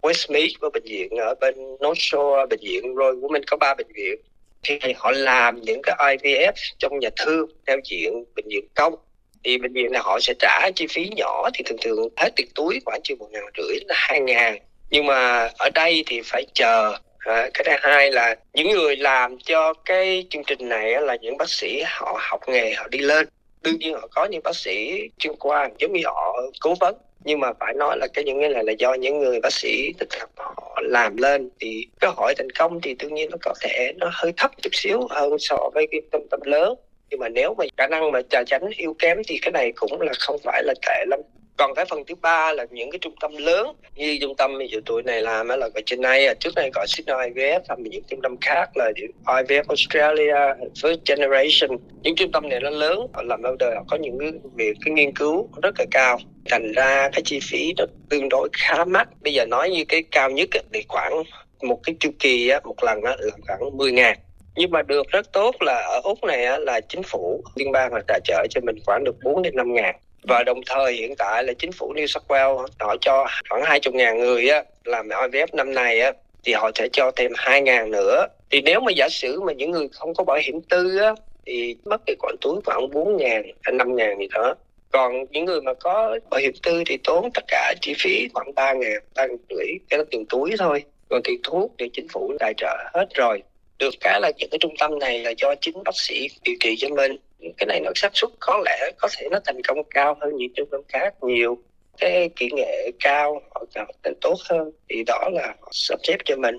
Westmead 0.06 0.50
với 0.60 0.70
bệnh 0.70 0.84
viện 0.84 1.10
ở 1.18 1.36
bên 1.42 1.56
North 1.58 2.02
Shore 2.02 2.46
bệnh 2.50 2.60
viện 2.60 2.96
rồi 2.96 3.16
của 3.22 3.28
mình 3.28 3.44
có 3.44 3.58
ba 3.58 3.74
bệnh 3.76 3.94
viện. 3.96 4.16
Thì 4.64 4.94
họ 4.96 5.12
làm 5.12 5.62
những 5.62 5.82
cái 5.84 5.96
IVF 6.00 6.52
trong 6.80 7.00
nhà 7.00 7.10
thương 7.18 7.50
theo 7.68 7.78
diện 7.84 8.24
bệnh 8.36 8.46
viện 8.48 8.68
công. 8.76 8.96
Thì 9.44 9.58
bệnh 9.58 9.74
viện 9.74 9.92
này 9.92 10.02
họ 10.06 10.20
sẽ 10.22 10.34
trả 10.40 10.70
chi 10.76 10.88
phí 10.90 11.10
nhỏ 11.16 11.50
thì 11.54 11.64
thường 11.64 11.78
thường 11.82 12.10
hết 12.18 12.30
tiền 12.36 12.48
túi 12.56 12.80
khoảng 12.86 13.02
chừng 13.04 13.20
một 13.20 13.28
ngàn 13.32 13.44
rưỡi 13.58 13.78
là 13.86 13.96
hai 13.98 14.20
ngàn. 14.20 14.58
Nhưng 14.90 15.06
mà 15.06 15.50
ở 15.58 15.70
đây 15.70 16.04
thì 16.08 16.22
phải 16.24 16.46
chờ 16.54 16.98
À, 17.26 17.50
cái 17.54 17.64
thứ 17.66 17.90
hai 17.90 18.12
là 18.12 18.36
những 18.54 18.70
người 18.72 18.96
làm 18.96 19.38
cho 19.40 19.74
cái 19.86 20.28
chương 20.30 20.44
trình 20.44 20.70
này 20.70 21.02
là 21.02 21.18
những 21.22 21.38
bác 21.38 21.50
sĩ 21.50 21.84
họ 21.86 22.20
học 22.32 22.42
nghề 22.48 22.74
họ 22.74 22.88
đi 22.88 23.00
lên 23.00 23.28
đương 23.66 23.80
nhiên 23.80 23.94
họ 23.94 24.08
có 24.12 24.26
những 24.26 24.44
bác 24.44 24.56
sĩ 24.56 25.02
chuyên 25.18 25.36
khoa, 25.40 25.70
giống 25.80 25.94
như 25.94 26.02
họ 26.06 26.42
cố 26.62 26.76
vấn, 26.80 26.96
nhưng 27.24 27.40
mà 27.40 27.54
phải 27.60 27.74
nói 27.74 27.98
là 27.98 28.08
cái 28.14 28.24
những 28.24 28.40
cái 28.40 28.50
này 28.50 28.64
là 28.64 28.72
do 28.72 28.94
những 28.94 29.20
người 29.20 29.40
bác 29.40 29.54
sĩ 29.54 29.94
thực 30.00 30.10
tập 30.20 30.30
họ 30.38 30.82
làm 30.84 31.18
lên. 31.18 31.50
Thì 31.60 31.88
cơ 32.00 32.08
hội 32.18 32.34
thành 32.38 32.50
công 32.50 32.82
thì 32.82 32.96
đương 33.00 33.14
nhiên 33.14 33.30
nó 33.32 33.38
có 33.42 33.54
thể 33.62 33.94
nó 33.98 34.10
hơi 34.14 34.34
thấp 34.38 34.52
chút 34.62 34.70
xíu 34.74 35.08
hơn 35.10 35.34
so 35.40 35.58
với 35.74 35.88
cái 35.92 36.02
trung 36.12 36.28
tâm 36.32 36.40
lớn. 36.44 36.74
Nhưng 37.10 37.20
mà 37.20 37.30
nếu 37.30 37.56
mà 37.58 37.66
khả 37.78 37.88
năng 37.88 38.12
mà 38.12 38.22
trà 38.30 38.44
tránh 38.44 38.70
yếu 38.78 38.96
kém 39.00 39.18
thì 39.28 39.40
cái 39.42 39.52
này 39.52 39.72
cũng 39.76 40.02
là 40.02 40.14
không 40.20 40.38
phải 40.44 40.64
là 40.64 40.74
tệ 40.88 41.06
lắm 41.08 41.20
còn 41.58 41.74
cái 41.76 41.86
phần 41.86 42.06
thứ 42.08 42.16
ba 42.16 42.54
là 42.54 42.66
những 42.72 42.92
cái 42.92 43.00
trung 43.02 43.16
tâm 43.22 43.38
lớn, 43.38 43.76
như 43.96 44.18
trung 44.22 44.36
tâm 44.36 44.58
ví 44.58 44.68
dụ 44.68 44.80
tuổi 44.86 45.04
này 45.04 45.22
làm 45.22 45.48
là 45.48 45.58
gọi 45.58 45.84
trên 45.86 46.02
nay 46.02 46.36
trước 46.40 46.56
này 46.56 46.70
gọi 46.74 46.86
Sydney 46.88 47.16
IVF 47.16 47.60
hay 47.70 47.78
những 47.80 48.04
trung 48.08 48.22
tâm 48.22 48.38
khác 48.42 48.70
là 48.78 48.92
IVF 49.26 49.64
Australia, 49.68 50.54
First 50.82 50.98
Generation. 51.06 51.78
Những 52.02 52.16
trung 52.16 52.32
tâm 52.32 52.50
này 52.50 52.60
nó 52.60 52.70
lớn, 52.70 53.08
họ 53.14 53.22
làm 53.24 53.44
lâu 53.44 53.56
đời, 53.60 53.76
họ 53.76 53.84
có 53.90 53.98
những 53.98 54.20
cái 54.20 54.32
việc, 54.56 54.78
cái 54.86 54.94
nghiên 54.94 55.12
cứu 55.16 55.50
rất 55.64 55.76
là 55.80 55.86
cao. 55.92 56.20
Thành 56.50 56.72
ra 56.72 57.10
cái 57.14 57.22
chi 57.26 57.40
phí 57.44 57.74
nó 57.78 57.86
tương 58.10 58.30
đối 58.30 58.50
khá 58.54 58.86
mắc. 58.86 59.08
Bây 59.22 59.34
giờ 59.34 59.46
nói 59.46 59.70
như 59.70 59.86
cái 59.86 60.04
cao 60.12 60.30
nhất 60.30 60.50
thì 60.74 60.84
khoảng 60.88 61.24
một 61.62 61.80
cái 61.84 61.96
chu 62.00 62.10
kỳ 62.20 62.52
một 62.64 62.84
lần 62.84 63.04
là 63.04 63.18
khoảng 63.48 63.78
10 63.78 63.92
ngàn. 63.92 64.18
Nhưng 64.56 64.72
mà 64.72 64.82
được 64.82 65.08
rất 65.10 65.32
tốt 65.34 65.56
là 65.60 65.74
ở 65.74 66.02
úc 66.04 66.24
này 66.24 66.60
là 66.60 66.82
chính 66.82 67.04
phủ 67.04 67.44
liên 67.56 67.72
bang 67.72 67.94
là 67.94 68.02
tài 68.08 68.20
trợ 68.24 68.46
cho 68.50 68.62
mình 68.64 68.76
khoảng 68.86 69.04
được 69.04 69.16
4 69.24 69.42
đến 69.42 69.56
5 69.56 69.74
ngàn 69.74 69.96
và 70.28 70.44
đồng 70.44 70.60
thời 70.66 70.94
hiện 70.94 71.16
tại 71.16 71.44
là 71.44 71.54
chính 71.54 71.72
phủ 71.72 71.94
New 71.94 72.08
South 72.08 72.28
Wales 72.28 72.68
họ 72.80 72.96
cho 73.02 73.28
khoảng 73.50 73.64
20.000 73.64 74.16
người 74.16 74.50
á, 74.50 74.64
làm 74.84 75.08
IVF 75.08 75.48
năm 75.54 75.74
nay 75.74 76.00
á, 76.00 76.12
thì 76.44 76.54
họ 76.54 76.72
sẽ 76.76 76.88
cho 76.94 77.12
thêm 77.16 77.32
2.000 77.32 77.90
nữa. 77.90 78.28
Thì 78.52 78.62
nếu 78.62 78.80
mà 78.80 78.92
giả 78.92 79.10
sử 79.10 79.42
mà 79.42 79.54
những 79.54 79.72
người 79.72 79.88
không 79.92 80.14
có 80.14 80.24
bảo 80.24 80.38
hiểm 80.44 80.62
tư 80.62 80.98
á, 80.98 81.14
thì 81.46 81.76
mất 81.86 82.02
cái 82.06 82.16
khoản 82.20 82.36
túi 82.42 82.62
khoảng 82.66 82.90
4 82.92 83.18
ngàn 83.18 83.44
hay 83.64 83.74
5 83.74 83.96
ngàn 83.96 84.20
gì 84.20 84.28
đó. 84.34 84.56
Còn 84.92 85.26
những 85.32 85.46
người 85.46 85.62
mà 85.62 85.74
có 85.74 86.20
bảo 86.30 86.40
hiểm 86.40 86.54
tư 86.64 86.84
thì 86.86 86.98
tốn 87.04 87.32
tất 87.34 87.44
cả 87.48 87.74
chi 87.82 87.94
phí 88.00 88.28
khoảng 88.34 88.56
3 88.56 88.74
ngàn, 88.74 89.00
3 89.16 89.28
ngàn 89.28 89.38
rưỡi 89.50 89.68
cái 89.90 89.98
là 89.98 90.06
tiền 90.12 90.26
túi 90.26 90.52
thôi. 90.60 90.84
Còn 91.10 91.22
tiền 91.24 91.40
thuốc 91.44 91.72
thì 91.80 91.90
chính 91.94 92.08
phủ 92.08 92.34
tài 92.40 92.54
trợ 92.58 92.78
hết 92.94 93.06
rồi. 93.14 93.44
Được 93.80 93.94
cái 94.02 94.22
là 94.22 94.32
những 94.38 94.50
cái 94.50 94.60
trung 94.62 94.76
tâm 94.80 95.00
này 95.00 95.20
là 95.20 95.34
do 95.38 95.56
chính 95.62 95.84
bác 95.84 95.96
sĩ 95.96 96.28
điều 96.44 96.56
trị 96.60 96.76
cho 96.78 96.90
mình 96.90 97.18
cái 97.58 97.68
này 97.68 97.80
nó 97.80 97.92
xác 97.96 98.12
suất 98.14 98.30
có 98.40 98.62
lẽ 98.66 98.92
có 98.98 99.08
thể 99.18 99.28
nó 99.32 99.40
thành 99.46 99.62
công 99.68 99.78
cao 99.90 100.18
hơn 100.22 100.36
những 100.38 100.54
trung 100.56 100.68
tâm 100.72 100.82
khác 100.88 101.14
nhiều 101.22 101.58
cái 101.98 102.30
kỹ 102.36 102.50
nghệ 102.56 102.92
cao 103.00 103.42
họ 103.56 103.66
thành 104.04 104.14
tốt 104.22 104.36
hơn 104.50 104.72
thì 104.90 105.04
đó 105.04 105.30
là 105.32 105.56
sắp 105.72 106.00
xếp 106.04 106.18
cho 106.26 106.36
mình. 106.36 106.56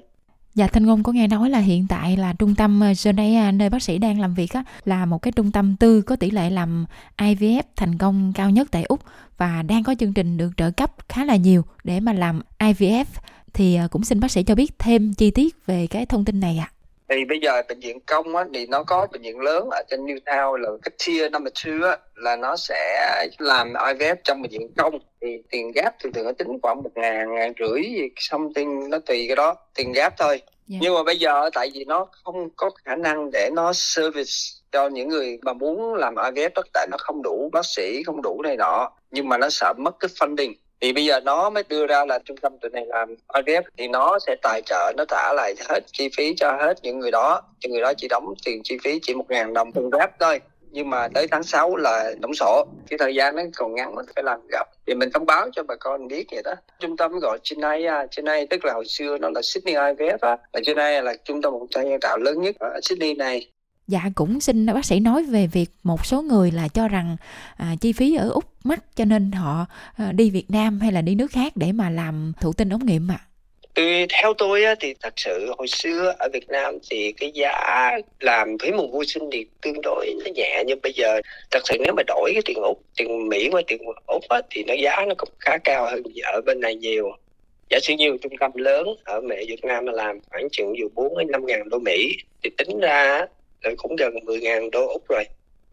Dạ 0.55 0.67
Thanh 0.67 0.87
Ngôn 0.87 1.03
có 1.03 1.13
nghe 1.13 1.29
nói 1.29 1.51
là 1.51 1.59
hiện 1.59 1.87
tại 1.89 2.17
là 2.17 2.35
trung 2.39 2.55
tâm 2.55 2.81
ờ, 2.81 2.93
Genea 3.05 3.49
à, 3.49 3.53
nơi 3.53 3.71
bác 3.71 3.83
sĩ 3.83 3.99
đang 3.99 4.21
làm 4.21 4.35
việc 4.35 4.53
á, 4.53 4.65
là 4.85 5.07
một 5.07 5.19
cái 5.23 5.33
trung 5.33 5.53
tâm 5.53 5.77
tư 5.81 6.03
có 6.03 6.17
tỷ 6.17 6.31
lệ 6.31 6.51
làm 6.51 6.87
IVF 7.19 7.63
thành 7.77 7.99
công 7.99 8.33
cao 8.35 8.51
nhất 8.51 8.69
tại 8.71 8.85
Úc 8.85 9.01
và 9.37 9.63
đang 9.63 9.85
có 9.85 9.95
chương 10.01 10.13
trình 10.13 10.37
được 10.37 10.51
trợ 10.57 10.71
cấp 10.71 10.91
khá 11.09 11.25
là 11.25 11.37
nhiều 11.37 11.63
để 11.85 12.01
mà 12.01 12.13
làm 12.13 12.41
IVF 12.59 13.05
thì 13.53 13.77
ờ, 13.77 13.89
cũng 13.89 14.05
xin 14.05 14.21
bác 14.21 14.31
sĩ 14.31 14.43
cho 14.43 14.55
biết 14.55 14.79
thêm 14.79 15.15
chi 15.15 15.31
tiết 15.31 15.67
về 15.67 15.87
cái 15.87 16.07
thông 16.07 16.25
tin 16.25 16.41
này 16.41 16.59
ạ. 16.59 16.71
À 16.71 16.76
thì 17.09 17.25
bây 17.25 17.39
giờ 17.39 17.63
bệnh 17.69 17.81
viện 17.81 18.01
công 18.01 18.37
á, 18.37 18.45
thì 18.55 18.67
nó 18.67 18.83
có 18.83 19.07
bệnh 19.13 19.23
viện 19.23 19.41
lớn 19.41 19.69
ở 19.71 19.83
trên 19.91 20.05
Newtown 20.05 20.57
là 20.57 20.71
cái 20.83 20.93
tier 21.07 21.33
number 21.33 21.53
two 21.53 21.89
á, 21.91 21.99
là 22.15 22.37
nó 22.37 22.57
sẽ 22.57 23.07
làm 23.39 23.73
IVF 23.73 24.17
trong 24.25 24.43
bệnh 24.43 24.51
viện 24.51 24.73
công 24.77 24.99
thì 25.21 25.29
tiền 25.51 25.73
gáp 25.75 25.95
thường 26.01 26.13
thường 26.13 26.25
nó 26.25 26.33
tính 26.33 26.49
khoảng 26.63 26.83
một 26.83 26.91
ngàn 26.95 27.35
ngàn 27.35 27.53
rưỡi 27.59 27.83
gì 27.83 28.09
something 28.17 28.91
nó 28.91 28.99
tùy 28.99 29.25
cái 29.29 29.37
đó 29.37 29.55
tiền 29.75 29.93
gáp 29.93 30.15
thôi 30.19 30.31
yeah. 30.31 30.43
Dạ. 30.67 30.79
nhưng 30.81 30.95
mà 30.95 31.03
bây 31.03 31.17
giờ 31.17 31.51
tại 31.55 31.71
vì 31.75 31.85
nó 31.85 32.07
không 32.25 32.49
có 32.57 32.71
khả 32.85 32.97
năng 32.97 33.31
để 33.33 33.51
nó 33.55 33.73
service 33.73 34.33
cho 34.73 34.89
những 34.89 35.09
người 35.09 35.39
mà 35.43 35.53
muốn 35.53 35.95
làm 35.95 36.15
IVF 36.15 36.51
đó 36.55 36.63
tại 36.73 36.87
nó 36.91 36.97
không 37.01 37.23
đủ 37.23 37.51
bác 37.53 37.67
sĩ 37.67 38.03
không 38.03 38.23
đủ 38.23 38.43
này 38.43 38.57
nọ 38.57 38.91
nhưng 39.11 39.29
mà 39.29 39.39
nó 39.39 39.49
sợ 39.51 39.73
mất 39.79 39.97
cái 40.01 40.09
funding 40.09 40.55
thì 40.81 40.93
bây 40.93 41.05
giờ 41.05 41.21
nó 41.21 41.51
mới 41.51 41.63
đưa 41.69 41.87
ra 41.87 42.05
là 42.05 42.19
trung 42.25 42.37
tâm 42.37 42.59
tụi 42.59 42.71
này 42.71 42.85
làm 42.87 43.15
IVF 43.29 43.63
thì 43.79 43.89
nó 43.89 44.19
sẽ 44.27 44.37
tài 44.43 44.63
trợ 44.67 44.93
nó 44.97 45.05
trả 45.09 45.33
lại 45.33 45.55
hết 45.69 45.81
chi 45.93 46.09
phí 46.17 46.35
cho 46.37 46.57
hết 46.61 46.79
những 46.83 46.99
người 46.99 47.11
đó. 47.11 47.43
Những 47.61 47.73
người 47.73 47.81
đó 47.81 47.93
chỉ 47.97 48.09
đóng 48.09 48.35
tiền 48.45 48.61
chi 48.65 48.79
phí 48.85 48.99
chỉ 49.03 49.15
một 49.15 49.31
ngàn 49.31 49.55
đồng 49.55 49.73
từng 49.73 49.91
ráp 49.99 50.11
thôi. 50.21 50.41
Nhưng 50.71 50.91
mà 50.91 51.09
tới 51.09 51.27
tháng 51.31 51.43
6 51.43 51.77
là 51.77 52.11
đóng 52.21 52.35
sổ. 52.35 52.67
Cái 52.89 52.99
thời 52.99 53.15
gian 53.15 53.37
nó 53.37 53.43
còn 53.57 53.75
ngắn 53.75 53.95
mình 53.95 54.07
phải 54.15 54.25
làm 54.25 54.41
gặp 54.51 54.67
thì 54.87 54.95
mình 54.95 55.11
thông 55.15 55.27
báo 55.27 55.49
cho 55.53 55.63
bà 55.63 55.75
con 55.81 56.09
biết 56.09 56.27
vậy 56.31 56.43
đó. 56.45 56.55
Trung 56.81 56.97
tâm 56.97 57.19
gọi 57.19 57.39
Chennai 57.43 57.87
à, 57.87 58.07
Chennai 58.11 58.47
tức 58.47 58.65
là 58.65 58.73
hồi 58.73 58.85
xưa 58.87 59.19
nó 59.19 59.31
là 59.31 59.41
Sydney 59.43 59.75
IVF 59.75 60.19
á. 60.21 60.37
Và 60.53 60.61
Chennai 60.65 61.03
là 61.03 61.15
trung 61.25 61.43
tâm 61.43 61.53
một 61.53 61.67
nhân 61.73 62.01
tạo 62.01 62.19
lớn 62.19 62.41
nhất 62.41 62.57
ở 62.59 62.81
Sydney 62.83 63.15
này. 63.15 63.49
Dạ 63.89 64.01
cũng 64.15 64.41
xin 64.41 64.67
bác 64.67 64.85
sĩ 64.85 65.01
nói 65.01 65.23
về 65.23 65.47
việc 65.47 65.71
một 65.83 66.07
số 66.07 66.23
người 66.23 66.51
là 66.51 66.69
cho 66.69 66.89
rằng 66.89 67.17
à, 67.57 67.75
chi 67.81 67.93
phí 67.93 68.17
ở 68.17 68.31
Úc 68.31 68.45
mắc 68.67 68.85
cho 68.95 69.05
nên 69.05 69.33
họ 69.33 69.67
ờ, 69.99 70.13
đi 70.13 70.31
Việt 70.31 70.51
Nam 70.51 70.81
hay 70.81 70.93
là 70.93 71.01
đi 71.01 71.15
nước 71.15 71.31
khác 71.31 71.53
để 71.57 71.73
mà 71.73 71.91
làm 71.91 72.33
thụ 72.41 72.53
tinh 72.53 72.69
ống 72.69 72.87
nghiệm 72.87 73.11
ạ. 73.11 73.19
À. 73.21 73.27
Ừ, 73.77 73.83
theo 74.09 74.35
tôi 74.35 74.65
á, 74.65 74.75
thì 74.81 74.95
thật 75.03 75.13
sự 75.17 75.53
hồi 75.59 75.69
xưa 75.69 76.15
ở 76.19 76.29
Việt 76.33 76.49
Nam 76.49 76.79
thì 76.91 77.13
cái 77.13 77.33
giá 77.35 77.91
làm 78.21 78.59
phí 78.59 78.73
mùng 78.73 78.93
vui 78.93 79.07
sinh 79.07 79.31
thì 79.33 79.47
tương 79.63 79.81
đối 79.83 80.15
nó 80.25 80.31
nhẹ 80.35 80.63
nhưng 80.67 80.79
bây 80.83 80.93
giờ 80.93 81.21
thật 81.51 81.61
sự 81.65 81.77
nếu 81.81 81.93
mà 81.97 82.03
đổi 82.07 82.31
cái 82.35 82.43
tiền 82.45 82.57
Úc 82.57 82.83
tiền 82.97 83.29
Mỹ 83.29 83.49
qua 83.53 83.63
tiền 83.67 83.83
Úc 84.07 84.29
á, 84.29 84.41
thì 84.51 84.65
nó 84.65 84.75
giá 84.75 84.97
nó 85.09 85.15
cũng 85.19 85.29
khá 85.41 85.59
cao 85.65 85.87
hơn 85.87 86.03
ở 86.23 86.41
bên 86.47 86.61
này 86.61 86.75
nhiều 86.75 87.13
giả 87.71 87.79
sử 87.83 87.95
nhiều 87.95 88.17
trung 88.23 88.33
tâm 88.41 88.51
lớn 88.55 88.89
ở 89.05 89.21
mẹ 89.21 89.37
Việt 89.49 89.65
Nam 89.65 89.85
mà 89.85 89.93
làm 89.93 90.21
khoảng 90.31 90.49
chừng 90.53 90.79
dù 90.79 90.89
4 90.95 91.19
đến 91.19 91.31
5 91.31 91.47
ngàn 91.47 91.69
đô 91.69 91.79
Mỹ 91.79 92.17
thì 92.43 92.51
tính 92.59 92.81
ra 92.81 93.27
là 93.63 93.71
cũng 93.77 93.97
gần 93.97 94.15
10.000 94.15 94.71
đô 94.71 94.89
Úc 94.89 95.09
rồi 95.09 95.25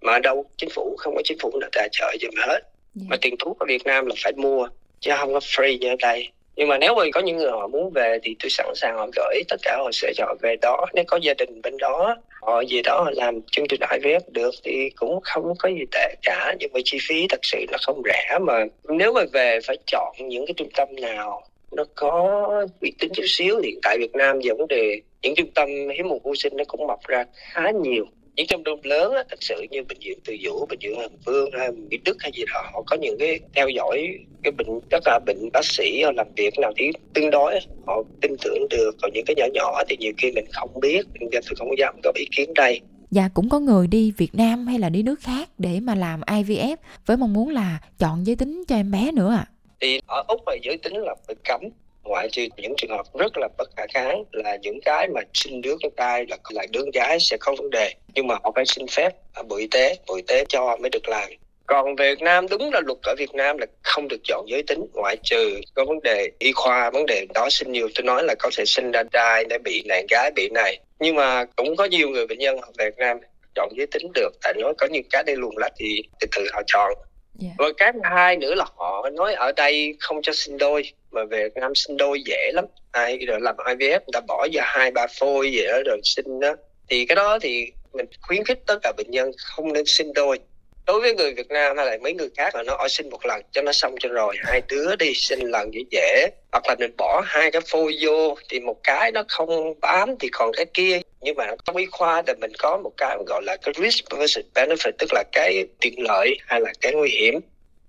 mà 0.01 0.19
đâu 0.19 0.45
chính 0.57 0.69
phủ 0.69 0.95
không 0.97 1.15
có 1.15 1.21
chính 1.25 1.39
phủ 1.39 1.59
nào 1.59 1.69
tài 1.73 1.89
trợ 1.91 2.15
giùm 2.21 2.33
hết 2.47 2.59
yeah. 2.99 3.09
Mà 3.09 3.17
tiền 3.21 3.35
thuốc 3.39 3.59
ở 3.59 3.65
Việt 3.65 3.85
Nam 3.85 4.05
là 4.05 4.15
phải 4.23 4.33
mua, 4.33 4.67
chứ 4.99 5.11
không 5.17 5.33
có 5.33 5.39
free 5.39 5.77
như 5.77 5.89
ở 5.89 5.95
đây. 5.99 6.29
Nhưng 6.55 6.67
mà 6.67 6.77
nếu 6.77 6.95
mà 6.95 7.03
có 7.13 7.21
những 7.21 7.37
người 7.37 7.51
họ 7.51 7.67
muốn 7.67 7.91
về 7.93 8.19
thì 8.23 8.35
tôi 8.43 8.49
sẵn 8.49 8.65
sàng 8.75 8.95
họ 8.95 9.07
gửi, 9.15 9.41
tất 9.49 9.57
cả 9.61 9.77
hồ 9.79 9.91
sơ 9.91 10.07
cho 10.15 10.25
họ 10.25 10.35
về 10.41 10.55
đó. 10.61 10.85
Nếu 10.93 11.03
có 11.07 11.19
gia 11.21 11.33
đình 11.33 11.61
bên 11.61 11.77
đó, 11.77 12.15
họ 12.41 12.61
gì 12.61 12.81
đó 12.81 13.01
họ 13.05 13.11
làm 13.13 13.41
chương 13.51 13.67
trình 13.67 13.79
IVF 13.79 14.19
được 14.27 14.53
thì 14.63 14.89
cũng 14.95 15.19
không 15.23 15.53
có 15.59 15.69
gì 15.69 15.83
tệ 15.91 16.15
cả. 16.21 16.55
Nhưng 16.59 16.69
mà 16.73 16.79
chi 16.83 16.97
phí 17.07 17.27
thật 17.29 17.39
sự 17.43 17.65
là 17.71 17.77
không 17.81 18.01
rẻ 18.05 18.37
mà. 18.41 18.65
Nếu 18.89 19.13
mà 19.13 19.21
về 19.33 19.59
phải 19.67 19.77
chọn 19.87 20.15
những 20.19 20.45
cái 20.45 20.53
trung 20.57 20.69
tâm 20.75 20.87
nào 21.01 21.43
nó 21.71 21.83
có 21.95 22.49
uy 22.81 22.91
tín 22.99 23.11
chút 23.15 23.25
xíu, 23.27 23.59
hiện 23.63 23.79
tại 23.83 23.97
Việt 23.99 24.15
Nam 24.15 24.39
về 24.43 24.51
vấn 24.57 24.67
đề 24.67 25.01
những 25.21 25.35
trung 25.35 25.51
tâm 25.55 25.69
hiếm 25.97 26.07
mô 26.07 26.19
vô 26.23 26.35
sinh 26.35 26.57
nó 26.57 26.63
cũng 26.67 26.87
mọc 26.87 26.99
ra 27.07 27.25
khá 27.35 27.71
nhiều 27.83 28.05
những 28.35 28.47
trung 28.47 28.63
tâm 28.63 28.73
lớn 28.83 29.13
á, 29.13 29.23
thật 29.29 29.43
sự 29.43 29.55
như 29.71 29.83
bệnh 29.83 29.97
viện 30.05 30.19
từ 30.25 30.35
dũ 30.43 30.65
bệnh 30.69 30.79
viện 30.79 30.95
hồng 30.95 31.17
vương 31.25 31.49
hay 31.59 31.71
mỹ 31.71 31.97
đức 32.05 32.17
hay 32.19 32.31
gì 32.35 32.43
đó 32.53 32.61
họ 32.73 32.83
có 32.85 32.97
những 33.01 33.17
cái 33.19 33.39
theo 33.55 33.69
dõi 33.69 34.17
cái 34.43 34.51
bệnh 34.51 34.67
tất 34.89 34.99
cả 35.05 35.19
bệnh 35.25 35.49
bác 35.53 35.65
sĩ 35.65 36.01
họ 36.03 36.11
làm 36.11 36.27
việc 36.35 36.59
nào 36.59 36.73
thì 36.77 36.91
tương 37.13 37.29
đối 37.31 37.59
họ 37.85 38.03
tin 38.21 38.35
tưởng 38.43 38.67
được. 38.69 38.91
Còn 39.01 39.11
những 39.13 39.25
cái 39.25 39.35
nhỏ 39.37 39.45
nhỏ 39.53 39.83
thì 39.89 39.97
nhiều 39.99 40.13
khi 40.17 40.31
mình 40.31 40.45
không 40.51 40.69
biết 40.81 41.01
nên 41.19 41.29
tôi 41.31 41.55
không 41.57 41.77
dám 41.77 41.95
có 42.03 42.11
ý 42.15 42.25
kiến 42.37 42.53
đây. 42.53 42.81
Dạ 43.11 43.29
cũng 43.33 43.49
có 43.49 43.59
người 43.59 43.87
đi 43.87 44.13
Việt 44.17 44.35
Nam 44.35 44.67
hay 44.67 44.79
là 44.79 44.89
đi 44.89 45.03
nước 45.03 45.19
khác 45.19 45.49
để 45.57 45.79
mà 45.79 45.95
làm 45.95 46.21
IVF 46.21 46.75
với 47.05 47.17
mong 47.17 47.33
muốn 47.33 47.49
là 47.49 47.79
chọn 47.99 48.25
giới 48.27 48.35
tính 48.35 48.63
cho 48.67 48.75
em 48.75 48.91
bé 48.91 49.11
nữa 49.11 49.31
ạ. 49.31 49.47
À 49.49 49.53
thì 49.83 49.99
ở 50.07 50.23
úc 50.27 50.47
là 50.47 50.55
giới 50.63 50.77
tính 50.77 50.93
là 50.93 51.15
bị 51.27 51.35
cấm 51.43 51.61
ngoại 52.03 52.29
trừ 52.31 52.47
những 52.57 52.73
trường 52.77 52.91
hợp 52.91 53.05
rất 53.19 53.37
là 53.37 53.47
bất 53.57 53.69
khả 53.77 53.83
kháng 53.93 54.23
là 54.31 54.57
những 54.61 54.79
cái 54.85 55.07
mà 55.07 55.21
sinh 55.33 55.61
đứa 55.61 55.75
con 55.83 55.91
trai 55.97 56.25
là 56.29 56.37
là 56.49 56.65
đứa 56.71 56.83
gái 56.93 57.19
sẽ 57.19 57.37
không 57.39 57.55
vấn 57.55 57.69
đề. 57.69 57.93
Nhưng 58.13 58.27
mà 58.27 58.35
họ 58.43 58.51
phải 58.55 58.65
xin 58.65 58.87
phép 58.87 59.09
ở 59.33 59.43
bộ 59.43 59.55
y 59.55 59.67
tế 59.67 59.97
bộ 60.07 60.15
y 60.15 60.21
tế 60.21 60.45
cho 60.49 60.77
mới 60.81 60.89
được 60.89 61.09
làm. 61.09 61.29
Còn 61.65 61.95
về 61.95 62.15
Việt 62.15 62.21
Nam 62.21 62.45
đúng 62.49 62.73
là 62.73 62.81
luật 62.85 62.97
ở 63.03 63.15
Việt 63.17 63.33
Nam 63.33 63.57
là 63.57 63.65
không 63.83 64.07
được 64.07 64.21
chọn 64.23 64.45
giới 64.49 64.63
tính. 64.63 64.85
Ngoại 64.93 65.17
trừ 65.23 65.61
có 65.73 65.85
vấn 65.85 65.99
đề 66.03 66.31
y 66.39 66.51
khoa 66.51 66.89
vấn 66.89 67.05
đề 67.05 67.25
đó 67.33 67.47
sinh 67.49 67.71
nhiều. 67.71 67.89
Tôi 67.95 68.03
nói 68.03 68.23
là 68.23 68.35
có 68.39 68.49
thể 68.57 68.65
sinh 68.65 68.91
ra 68.91 69.03
trai 69.03 69.45
để 69.49 69.57
bị 69.57 69.83
này 69.85 70.05
gái 70.09 70.31
bị 70.35 70.49
này. 70.49 70.79
Nhưng 70.99 71.15
mà 71.15 71.45
cũng 71.55 71.75
có 71.75 71.85
nhiều 71.85 72.09
người 72.09 72.27
bệnh 72.27 72.39
nhân 72.39 72.59
về 72.77 72.85
Việt 72.85 72.97
Nam 72.97 73.17
chọn 73.55 73.69
giới 73.77 73.87
tính 73.87 74.11
được. 74.13 74.29
Tại 74.43 74.53
nói 74.57 74.73
có 74.77 74.87
những 74.91 75.03
cái 75.09 75.23
đây 75.23 75.35
luồn 75.35 75.53
lách 75.57 75.73
thì 75.77 76.01
từ 76.19 76.27
từ 76.35 76.45
họ 76.53 76.61
chọn. 76.67 76.93
Yeah. 76.95 77.05
Dạ. 77.39 77.49
rồi 77.57 77.73
cái 77.77 77.91
hai 78.03 78.37
nữa 78.37 78.55
là 78.55 78.65
họ 78.75 79.09
nói 79.13 79.33
ở 79.33 79.51
đây 79.51 79.95
không 79.99 80.21
cho 80.21 80.33
sinh 80.33 80.57
đôi 80.57 80.83
mà 81.13 81.23
về 81.23 81.43
Việt 81.43 81.61
Nam 81.61 81.75
sinh 81.75 81.97
đôi 81.97 82.21
dễ 82.25 82.51
lắm. 82.53 82.65
Ai, 82.91 83.17
rồi 83.17 83.41
làm 83.41 83.55
IVF 83.55 83.99
người 83.99 84.13
ta 84.13 84.19
bỏ 84.27 84.47
ra 84.53 84.63
hai, 84.65 84.91
ba 84.91 85.07
phôi 85.19 85.51
vậy 85.53 85.67
đó 85.67 85.79
rồi 85.85 85.99
sinh 86.03 86.39
đó. 86.39 86.55
Thì 86.89 87.05
cái 87.05 87.15
đó 87.15 87.39
thì 87.41 87.71
mình 87.93 88.05
khuyến 88.21 88.43
khích 88.43 88.59
tất 88.65 88.79
cả 88.81 88.91
bệnh 88.97 89.11
nhân 89.11 89.31
không 89.37 89.73
nên 89.73 89.85
sinh 89.85 90.13
đôi 90.13 90.39
đối 90.85 91.01
với 91.01 91.15
người 91.15 91.33
Việt 91.33 91.47
Nam 91.47 91.77
hay 91.77 91.85
là 91.85 91.97
mấy 92.01 92.13
người 92.13 92.29
khác 92.37 92.55
là 92.55 92.63
nó 92.63 92.75
ở 92.75 92.87
sinh 92.87 93.09
một 93.09 93.25
lần 93.25 93.41
cho 93.51 93.61
nó 93.61 93.71
xong 93.71 93.95
cho 93.99 94.09
rồi, 94.09 94.35
hai 94.43 94.61
đứa 94.67 94.95
đi 94.95 95.13
sinh 95.13 95.39
lần 95.39 95.73
dễ 95.73 95.81
dễ. 95.91 96.29
Hoặc 96.51 96.63
là 96.67 96.75
mình 96.79 96.91
bỏ 96.97 97.21
hai 97.25 97.51
cái 97.51 97.61
phôi 97.71 97.97
vô 98.01 98.35
thì 98.49 98.59
một 98.59 98.83
cái 98.83 99.11
nó 99.11 99.23
không 99.27 99.79
bám 99.81 100.15
thì 100.19 100.29
còn 100.31 100.51
cái 100.53 100.65
kia. 100.73 100.99
Nhưng 101.21 101.35
mà 101.35 101.47
trong 101.65 101.75
y 101.75 101.85
khoa 101.91 102.21
thì 102.21 102.33
mình 102.41 102.51
có 102.59 102.77
một 102.77 102.91
cái 102.97 103.17
gọi 103.27 103.41
là 103.43 103.57
cái 103.57 103.73
risk 103.77 104.11
versus 104.11 104.45
benefit, 104.55 104.91
tức 104.97 105.13
là 105.13 105.23
cái 105.31 105.65
tiện 105.81 105.93
lợi 105.97 106.37
hay 106.47 106.61
là 106.61 106.73
cái 106.81 106.93
nguy 106.93 107.09
hiểm. 107.09 107.39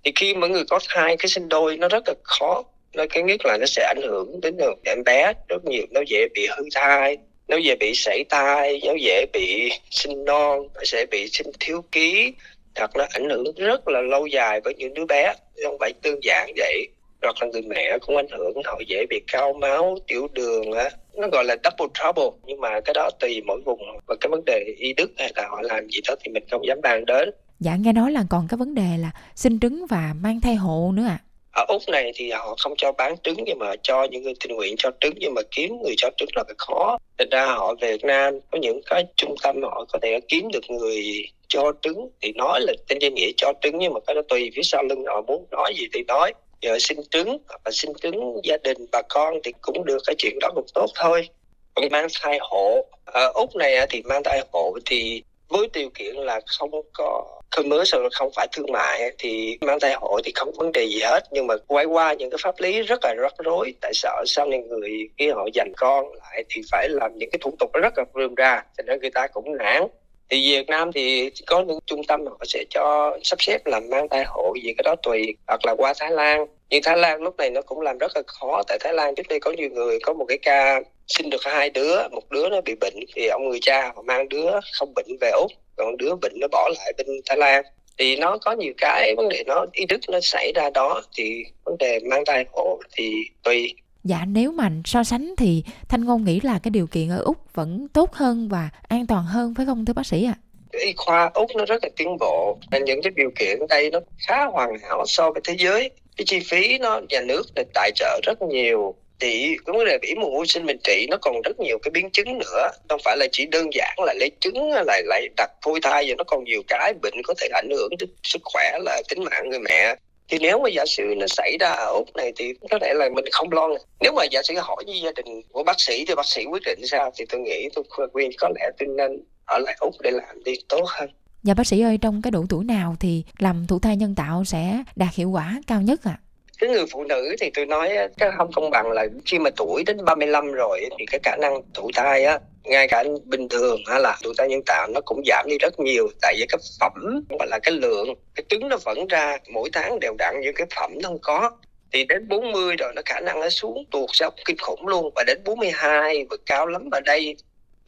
Thì 0.04 0.12
khi 0.14 0.34
mọi 0.34 0.50
người 0.50 0.64
có 0.70 0.78
hai 0.88 1.16
cái 1.16 1.28
sinh 1.28 1.48
đôi, 1.48 1.76
nó 1.76 1.88
rất 1.88 2.04
là 2.06 2.14
khó 2.22 2.62
nó 2.94 3.04
cái 3.10 3.22
nhất 3.22 3.46
là 3.46 3.56
nó 3.56 3.66
sẽ 3.66 3.82
ảnh 3.82 4.02
hưởng 4.02 4.40
đến 4.40 4.56
được 4.56 4.74
em 4.84 5.04
bé 5.04 5.32
rất 5.48 5.64
nhiều. 5.64 5.86
Nó 5.90 6.00
dễ 6.06 6.28
bị 6.34 6.46
hư 6.56 6.64
thai, 6.74 7.16
nó 7.48 7.56
dễ 7.56 7.76
bị 7.76 7.92
sảy 7.94 8.24
thai, 8.30 8.80
nó 8.84 8.92
dễ 9.00 9.26
bị 9.32 9.70
sinh 9.90 10.24
non, 10.24 10.68
nó 10.74 10.80
sẽ 10.84 11.06
bị 11.10 11.28
sinh 11.28 11.46
thiếu 11.60 11.84
ký. 11.92 12.32
Thật 12.74 12.90
nó 12.96 13.06
ảnh 13.10 13.30
hưởng 13.30 13.44
rất 13.56 13.88
là 13.88 14.00
lâu 14.00 14.26
dài 14.26 14.60
với 14.60 14.74
những 14.74 14.94
đứa 14.94 15.04
bé. 15.04 15.34
Không 15.64 15.76
phải 15.80 15.92
đơn 16.02 16.18
giản 16.22 16.50
vậy. 16.56 16.88
Hoặc 17.22 17.36
là 17.40 17.46
người 17.52 17.62
mẹ 17.62 17.98
cũng 17.98 18.16
ảnh 18.16 18.30
hưởng, 18.30 18.62
họ 18.64 18.80
dễ 18.86 19.06
bị 19.10 19.20
cao 19.32 19.52
máu, 19.52 19.98
tiểu 20.06 20.28
đường 20.32 20.72
á. 20.72 20.90
Nó 21.14 21.28
gọi 21.28 21.44
là 21.44 21.56
double 21.64 21.92
trouble. 21.94 22.38
Nhưng 22.46 22.60
mà 22.60 22.80
cái 22.80 22.94
đó 22.94 23.10
tùy 23.20 23.42
mỗi 23.46 23.60
vùng. 23.64 23.80
Và 24.06 24.14
cái 24.20 24.28
vấn 24.30 24.44
đề 24.46 24.74
y 24.78 24.92
đức 24.92 25.10
hay 25.18 25.32
là 25.36 25.48
họ 25.48 25.62
làm 25.62 25.88
gì 25.88 26.00
đó 26.08 26.14
thì 26.24 26.32
mình 26.32 26.44
không 26.50 26.66
dám 26.66 26.80
bàn 26.82 27.04
đến. 27.06 27.30
Dạ 27.60 27.76
nghe 27.76 27.92
nói 27.92 28.12
là 28.12 28.24
còn 28.30 28.46
cái 28.48 28.56
vấn 28.56 28.74
đề 28.74 28.96
là 28.98 29.10
sinh 29.34 29.60
trứng 29.60 29.86
và 29.86 30.14
mang 30.20 30.40
thai 30.40 30.54
hộ 30.54 30.92
nữa 30.94 31.04
ạ. 31.08 31.18
à 31.22 31.33
ở 31.54 31.64
úc 31.68 31.82
này 31.88 32.12
thì 32.14 32.30
họ 32.30 32.54
không 32.58 32.74
cho 32.76 32.92
bán 32.92 33.16
trứng 33.22 33.36
nhưng 33.44 33.58
mà 33.58 33.76
cho 33.82 34.04
những 34.04 34.22
người 34.22 34.34
tình 34.40 34.56
nguyện 34.56 34.74
cho 34.78 34.90
trứng 35.00 35.14
nhưng 35.16 35.34
mà 35.34 35.42
kiếm 35.50 35.82
người 35.82 35.94
cho 35.96 36.10
trứng 36.16 36.28
là 36.34 36.44
cái 36.44 36.54
khó. 36.58 36.98
Thành 37.18 37.28
ra 37.30 37.46
họ 37.46 37.74
về 37.80 37.92
việt 37.92 38.04
nam 38.04 38.38
có 38.50 38.58
những 38.58 38.80
cái 38.86 39.04
trung 39.16 39.34
tâm 39.42 39.62
họ 39.62 39.84
có 39.92 39.98
thể 40.02 40.20
kiếm 40.28 40.48
được 40.52 40.70
người 40.70 41.26
cho 41.48 41.72
trứng 41.82 42.08
thì 42.22 42.32
nói 42.32 42.60
là 42.60 42.72
tên 42.88 42.98
danh 42.98 43.14
nghĩa 43.14 43.30
cho 43.36 43.52
trứng 43.62 43.78
nhưng 43.78 43.92
mà 43.92 44.00
cái 44.06 44.14
đó 44.14 44.22
tùy 44.28 44.50
phía 44.54 44.62
sau 44.62 44.82
lưng 44.82 45.04
họ 45.06 45.22
muốn 45.26 45.46
nói 45.50 45.74
gì 45.76 45.86
thì 45.92 46.04
nói. 46.08 46.32
Giờ 46.60 46.78
xin 46.80 46.98
trứng 47.10 47.38
và 47.64 47.70
xin 47.70 47.90
trứng 48.02 48.40
gia 48.44 48.56
đình 48.56 48.86
bà 48.92 49.02
con 49.08 49.34
thì 49.44 49.52
cũng 49.60 49.84
được, 49.84 49.98
cái 50.06 50.14
chuyện 50.18 50.38
đó 50.40 50.50
cũng 50.54 50.66
tốt 50.74 50.86
thôi. 50.94 51.28
Còn 51.74 51.88
mang 51.90 52.06
thai 52.20 52.38
hộ, 52.40 52.86
ở 53.04 53.32
úc 53.34 53.56
này 53.56 53.86
thì 53.90 54.02
mang 54.02 54.22
thai 54.24 54.42
hộ 54.52 54.78
thì 54.86 55.22
với 55.48 55.68
điều 55.72 55.88
kiện 55.94 56.14
là 56.16 56.40
không 56.46 56.70
có 56.92 57.40
commercial 57.56 58.02
không 58.12 58.30
phải 58.34 58.46
thương 58.52 58.72
mại, 58.72 59.10
thì 59.18 59.58
mang 59.60 59.80
thai 59.80 59.94
hộ 60.00 60.20
thì 60.24 60.32
không 60.34 60.52
vấn 60.56 60.72
đề 60.72 60.84
gì 60.84 61.00
hết. 61.00 61.20
Nhưng 61.30 61.46
mà 61.46 61.54
quay 61.66 61.84
qua 61.84 62.12
những 62.12 62.30
cái 62.30 62.38
pháp 62.42 62.54
lý 62.58 62.82
rất 62.82 63.00
là 63.02 63.14
rắc 63.14 63.34
rối, 63.38 63.74
tại 63.80 63.92
sợ 63.94 64.22
sau 64.26 64.46
này 64.46 64.58
người 64.58 65.08
kia 65.16 65.32
họ 65.34 65.46
dành 65.54 65.72
con 65.76 66.12
lại 66.14 66.44
thì 66.48 66.62
phải 66.72 66.88
làm 66.88 67.18
những 67.18 67.30
cái 67.30 67.38
thủ 67.42 67.54
tục 67.58 67.70
rất 67.72 67.98
là 67.98 68.04
rườm 68.14 68.34
ra 68.34 68.62
cho 68.76 68.84
nên 68.86 69.00
người 69.00 69.10
ta 69.10 69.26
cũng 69.26 69.56
nản. 69.56 69.82
Thì 70.30 70.50
Việt 70.50 70.68
Nam 70.68 70.92
thì 70.92 71.30
có 71.46 71.62
những 71.62 71.78
trung 71.86 72.04
tâm 72.04 72.26
họ 72.26 72.38
sẽ 72.44 72.64
cho 72.70 73.18
sắp 73.22 73.42
xếp 73.42 73.66
làm 73.66 73.90
mang 73.90 74.08
thai 74.08 74.24
hộ 74.26 74.54
gì 74.62 74.74
cái 74.76 74.82
đó 74.82 74.94
tùy, 75.02 75.36
hoặc 75.46 75.60
là 75.66 75.74
qua 75.78 75.94
Thái 75.98 76.10
Lan. 76.10 76.46
Nhưng 76.68 76.82
Thái 76.82 76.96
Lan 76.96 77.22
lúc 77.22 77.36
này 77.36 77.50
nó 77.50 77.62
cũng 77.62 77.80
làm 77.80 77.98
rất 77.98 78.12
là 78.14 78.22
khó, 78.26 78.62
tại 78.68 78.78
Thái 78.80 78.92
Lan 78.92 79.14
trước 79.14 79.28
đây 79.28 79.40
có 79.40 79.52
nhiều 79.52 79.70
người, 79.70 79.98
có 80.02 80.12
một 80.12 80.24
cái 80.28 80.38
ca 80.42 80.80
sinh 81.06 81.30
được 81.30 81.44
hai 81.44 81.70
đứa 81.70 82.08
một 82.08 82.30
đứa 82.30 82.48
nó 82.48 82.60
bị 82.60 82.74
bệnh 82.80 82.94
thì 83.14 83.26
ông 83.26 83.48
người 83.48 83.58
cha 83.62 83.92
mang 84.04 84.28
đứa 84.28 84.50
không 84.72 84.94
bệnh 84.94 85.16
về 85.20 85.30
úc 85.30 85.52
còn 85.76 85.96
đứa 85.96 86.14
bệnh 86.22 86.32
nó 86.40 86.46
bỏ 86.52 86.70
lại 86.78 86.92
bên 86.98 87.06
thái 87.26 87.38
lan 87.38 87.64
thì 87.98 88.16
nó 88.16 88.38
có 88.38 88.52
nhiều 88.52 88.72
cái 88.78 89.14
vấn 89.16 89.28
đề 89.28 89.44
nó 89.46 89.66
ý 89.72 89.86
đức 89.86 90.00
nó 90.08 90.18
xảy 90.22 90.52
ra 90.54 90.70
đó 90.74 91.02
thì 91.16 91.44
vấn 91.64 91.78
đề 91.78 92.00
mang 92.10 92.22
thai 92.26 92.44
hộ 92.52 92.80
thì 92.96 93.12
tùy 93.42 93.74
Dạ 94.04 94.24
nếu 94.26 94.52
mà 94.52 94.70
so 94.84 95.04
sánh 95.04 95.34
thì 95.38 95.64
Thanh 95.88 96.04
Ngôn 96.04 96.24
nghĩ 96.24 96.40
là 96.42 96.58
cái 96.62 96.70
điều 96.70 96.86
kiện 96.86 97.08
ở 97.10 97.18
Úc 97.18 97.36
vẫn 97.54 97.88
tốt 97.92 98.12
hơn 98.12 98.48
và 98.48 98.70
an 98.88 99.06
toàn 99.06 99.24
hơn 99.24 99.54
phải 99.56 99.66
không 99.66 99.84
thưa 99.84 99.92
bác 99.92 100.06
sĩ 100.06 100.24
ạ? 100.24 100.34
À? 100.38 100.40
Y 100.80 100.92
khoa 100.96 101.30
Úc 101.34 101.50
nó 101.56 101.64
rất 101.64 101.84
là 101.84 101.90
tiến 101.96 102.16
bộ 102.20 102.58
nên 102.70 102.84
những 102.84 103.02
cái 103.02 103.12
điều 103.16 103.30
kiện 103.38 103.58
ở 103.60 103.66
đây 103.68 103.90
nó 103.90 104.00
khá 104.18 104.44
hoàn 104.44 104.78
hảo 104.82 105.04
so 105.06 105.30
với 105.30 105.40
thế 105.44 105.54
giới. 105.58 105.90
Cái 106.16 106.24
chi 106.26 106.40
phí 106.40 106.78
nó 106.78 107.00
nhà 107.08 107.20
nước 107.20 107.42
để 107.54 107.64
tài 107.74 107.90
trợ 107.94 108.20
rất 108.22 108.42
nhiều 108.42 108.94
thì 109.20 109.56
cái 109.66 109.76
vấn 109.76 109.84
đề 109.86 109.98
yểm 110.02 110.20
mùa 110.20 110.30
vô 110.30 110.46
sinh 110.46 110.66
mình 110.66 110.78
trị 110.84 111.06
nó 111.10 111.16
còn 111.22 111.42
rất 111.44 111.60
nhiều 111.60 111.78
cái 111.82 111.90
biến 111.90 112.10
chứng 112.10 112.38
nữa 112.38 112.68
không 112.88 113.00
phải 113.04 113.16
là 113.16 113.26
chỉ 113.32 113.46
đơn 113.46 113.68
giản 113.74 113.94
là 114.06 114.14
lấy 114.14 114.30
trứng 114.40 114.70
lại 114.70 115.02
lại 115.04 115.28
đặt 115.36 115.50
phôi 115.62 115.80
thai 115.82 116.04
và 116.08 116.14
nó 116.18 116.24
còn 116.26 116.44
nhiều 116.44 116.62
cái 116.68 116.94
bệnh 117.02 117.14
có 117.24 117.34
thể 117.38 117.48
ảnh 117.54 117.68
hưởng 117.70 117.90
đến 117.98 118.10
sức 118.22 118.42
khỏe 118.44 118.78
là 118.82 119.02
tính 119.08 119.24
mạng 119.24 119.50
người 119.50 119.58
mẹ 119.58 119.96
thì 120.28 120.38
nếu 120.40 120.58
mà 120.58 120.68
giả 120.68 120.84
sử 120.86 121.14
nó 121.16 121.26
xảy 121.26 121.56
ra 121.60 121.68
ở 121.68 121.92
úc 121.92 122.16
này 122.16 122.32
thì 122.36 122.52
có 122.70 122.78
thể 122.78 122.94
là 122.94 123.08
mình 123.08 123.24
không 123.32 123.52
lo 123.52 123.68
nếu 124.00 124.12
mà 124.12 124.24
giả 124.30 124.42
sử 124.42 124.54
hỏi 124.58 124.84
với 124.86 125.00
gia 125.00 125.10
đình 125.12 125.42
của 125.52 125.62
bác 125.62 125.80
sĩ 125.80 126.04
thì 126.08 126.14
bác 126.14 126.26
sĩ 126.26 126.44
quyết 126.44 126.62
định 126.66 126.86
sao 126.86 127.12
thì 127.16 127.24
tôi 127.28 127.40
nghĩ 127.40 127.68
tôi 127.74 127.84
khuyên 128.12 128.30
có 128.38 128.48
lẽ 128.54 128.70
tôi 128.78 128.88
nên 128.96 129.22
ở 129.44 129.58
lại 129.58 129.76
úc 129.80 129.94
để 130.02 130.10
làm 130.10 130.44
đi 130.44 130.52
tốt 130.68 130.84
hơn 130.86 131.10
Dạ 131.42 131.54
bác 131.54 131.66
sĩ 131.66 131.80
ơi, 131.80 131.98
trong 131.98 132.22
cái 132.22 132.30
độ 132.30 132.44
tuổi 132.48 132.64
nào 132.64 132.96
thì 133.00 133.24
làm 133.38 133.66
thụ 133.66 133.78
thai 133.78 133.96
nhân 133.96 134.14
tạo 134.14 134.44
sẽ 134.44 134.82
đạt 134.96 135.14
hiệu 135.14 135.30
quả 135.30 135.60
cao 135.66 135.82
nhất 135.82 136.04
ạ? 136.04 136.18
À? 136.20 136.23
Cái 136.66 136.76
người 136.76 136.86
phụ 136.92 137.04
nữ 137.04 137.36
thì 137.40 137.50
tôi 137.54 137.66
nói 137.66 137.96
cái 138.18 138.30
không 138.36 138.52
công 138.52 138.70
bằng 138.70 138.90
là 138.92 139.06
khi 139.24 139.38
mà 139.38 139.50
tuổi 139.56 139.82
đến 139.86 140.04
35 140.04 140.52
rồi 140.52 140.88
thì 140.98 141.06
cái 141.06 141.20
khả 141.22 141.36
năng 141.36 141.62
thụ 141.74 141.90
thai 141.94 142.24
á, 142.24 142.38
ngay 142.64 142.88
cả 142.88 143.04
bình 143.24 143.48
thường 143.48 143.80
hay 143.86 144.00
là 144.00 144.18
thụ 144.22 144.32
thai 144.38 144.48
nhân 144.48 144.62
tạo 144.66 144.88
nó 144.94 145.00
cũng 145.00 145.22
giảm 145.26 145.46
đi 145.48 145.58
rất 145.58 145.80
nhiều. 145.80 146.08
Tại 146.22 146.34
vì 146.38 146.46
cái 146.48 146.58
phẩm, 146.80 147.24
gọi 147.38 147.48
là 147.48 147.58
cái 147.62 147.74
lượng, 147.74 148.14
cái 148.34 148.44
trứng 148.48 148.68
nó 148.68 148.76
vẫn 148.84 149.06
ra, 149.06 149.38
mỗi 149.52 149.70
tháng 149.72 150.00
đều 150.00 150.14
đặn 150.18 150.40
những 150.40 150.54
cái 150.54 150.66
phẩm 150.76 150.92
nó 151.02 151.08
không 151.08 151.18
có. 151.22 151.50
Thì 151.92 152.04
đến 152.04 152.28
40 152.28 152.76
rồi 152.76 152.92
nó 152.96 153.02
khả 153.04 153.20
năng 153.20 153.40
nó 153.40 153.48
xuống 153.48 153.84
tuột 153.90 154.10
dốc 154.12 154.34
kinh 154.44 154.56
khủng 154.58 154.86
luôn. 154.86 155.10
Và 155.14 155.24
đến 155.26 155.44
42 155.44 156.26
và 156.30 156.36
cao 156.46 156.66
lắm 156.66 156.88
ở 156.92 157.00
đây. 157.00 157.36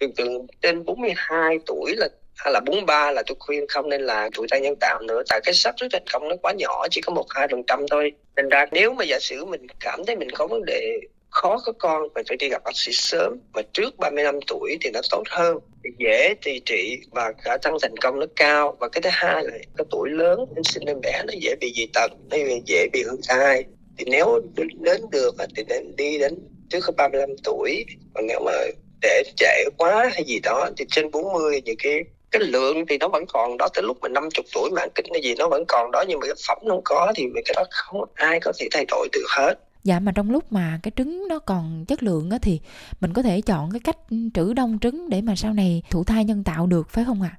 Thường 0.01 0.13
thường 0.17 0.47
trên 0.63 0.85
42 0.85 1.59
tuổi 1.67 1.95
là 1.97 2.09
hay 2.37 2.53
là 2.53 2.61
43 2.61 3.11
là 3.13 3.23
tôi 3.27 3.37
khuyên 3.39 3.67
không 3.69 3.89
nên 3.89 4.01
là 4.01 4.31
tuổi 4.35 4.47
ta 4.51 4.59
nhân 4.59 4.75
tạo 4.81 5.01
nữa. 5.01 5.23
Tại 5.29 5.41
cái 5.45 5.55
xác 5.55 5.73
suất 5.81 5.93
thành 5.93 6.07
công 6.13 6.29
nó 6.29 6.37
quá 6.43 6.53
nhỏ, 6.53 6.87
chỉ 6.91 7.01
có 7.01 7.13
một 7.13 7.27
hai 7.31 7.49
phần 7.51 7.63
trăm 7.67 7.87
thôi. 7.91 8.13
Nên 8.37 8.49
ra 8.49 8.67
nếu 8.73 8.93
mà 8.93 9.05
giả 9.05 9.19
sử 9.21 9.45
mình 9.45 9.67
cảm 9.81 10.05
thấy 10.05 10.17
mình 10.17 10.31
có 10.31 10.47
vấn 10.47 10.65
đề 10.65 11.01
khó 11.31 11.59
có 11.65 11.73
con, 11.73 12.03
mình 12.15 12.25
phải 12.29 12.37
đi 12.37 12.49
gặp 12.49 12.63
bác 12.65 12.71
sĩ 12.75 12.93
sớm. 12.95 13.39
Và 13.55 13.63
trước 13.73 13.99
35 13.99 14.39
tuổi 14.47 14.77
thì 14.81 14.91
nó 14.91 15.01
tốt 15.11 15.23
hơn. 15.31 15.59
Dễ 15.99 16.35
trị 16.41 16.61
trị 16.65 16.99
và 17.11 17.33
khả 17.43 17.57
năng 17.65 17.77
thành 17.83 17.97
công 17.97 18.21
nó 18.21 18.27
cao. 18.37 18.77
Và 18.81 18.89
cái 18.89 19.03
thứ 19.03 19.11
hai 19.13 19.45
là 19.45 19.51
cái 19.79 19.85
tuổi 19.91 20.11
lớn 20.11 20.41
nên 20.55 20.65
sinh 20.65 20.83
em 20.87 21.01
bé 21.01 21.23
nó 21.27 21.33
dễ 21.41 21.55
bị 21.61 21.73
dị 21.77 21.87
tật, 21.95 22.11
nó 22.31 22.37
dễ 22.67 22.87
bị 22.93 23.03
hư 23.03 23.17
thai. 23.29 23.65
Thì 23.99 24.05
nếu 24.09 24.41
đến 24.81 25.01
được 25.13 25.35
thì 25.57 25.65
nên 25.69 25.97
đi 25.97 26.19
đến 26.19 26.35
trước 26.71 26.97
35 26.97 27.31
tuổi. 27.45 27.85
Còn 28.15 28.27
nếu 28.27 28.41
mà 28.45 28.53
để 29.03 29.23
trễ 29.37 29.65
quá 29.77 30.11
hay 30.15 30.25
gì 30.25 30.39
đó 30.43 30.69
thì 30.77 30.85
trên 30.89 31.11
40 31.11 31.61
những 31.65 31.77
cái 31.79 32.01
cái 32.39 32.49
lượng 32.49 32.87
thì 32.89 32.99
nó 32.99 33.09
vẫn 33.09 33.25
còn 33.29 33.57
đó 33.57 33.69
tới 33.75 33.83
lúc 33.83 33.99
mà 34.03 34.09
50 34.09 34.31
tuổi 34.55 34.71
mạng 34.71 34.89
kinh 34.95 35.07
hay 35.13 35.23
gì 35.23 35.35
nó 35.39 35.49
vẫn 35.49 35.65
còn 35.69 35.91
đó 35.91 36.05
nhưng 36.09 36.21
mà 36.21 36.27
cái 36.27 36.35
phẩm 36.49 36.59
không 36.69 36.81
có 36.85 37.13
thì 37.17 37.25
cái 37.45 37.55
đó 37.57 37.65
không 37.71 38.05
ai 38.15 38.41
có 38.41 38.53
thể 38.59 38.69
thay 38.73 38.85
đổi 38.89 39.09
được 39.13 39.27
hết 39.29 39.55
Dạ 39.85 40.01
mà 40.01 40.13
trong 40.15 40.31
lúc 40.31 40.53
mà 40.53 40.81
cái 40.83 40.93
trứng 40.97 41.29
nó 41.29 41.39
còn 41.39 41.85
chất 41.89 42.03
lượng 42.03 42.31
á 42.31 42.39
thì 42.43 42.61
mình 43.01 43.13
có 43.13 43.23
thể 43.23 43.41
chọn 43.41 43.71
cái 43.73 43.81
cách 43.85 43.97
trữ 44.35 44.53
đông 44.53 44.79
trứng 44.83 45.09
để 45.09 45.21
mà 45.21 45.35
sau 45.37 45.53
này 45.53 45.83
thụ 45.91 46.05
thai 46.05 46.25
nhân 46.25 46.45
tạo 46.45 46.67
được 46.67 46.91
phải 46.91 47.05
không 47.05 47.23
ạ? 47.23 47.31
À? 47.33 47.39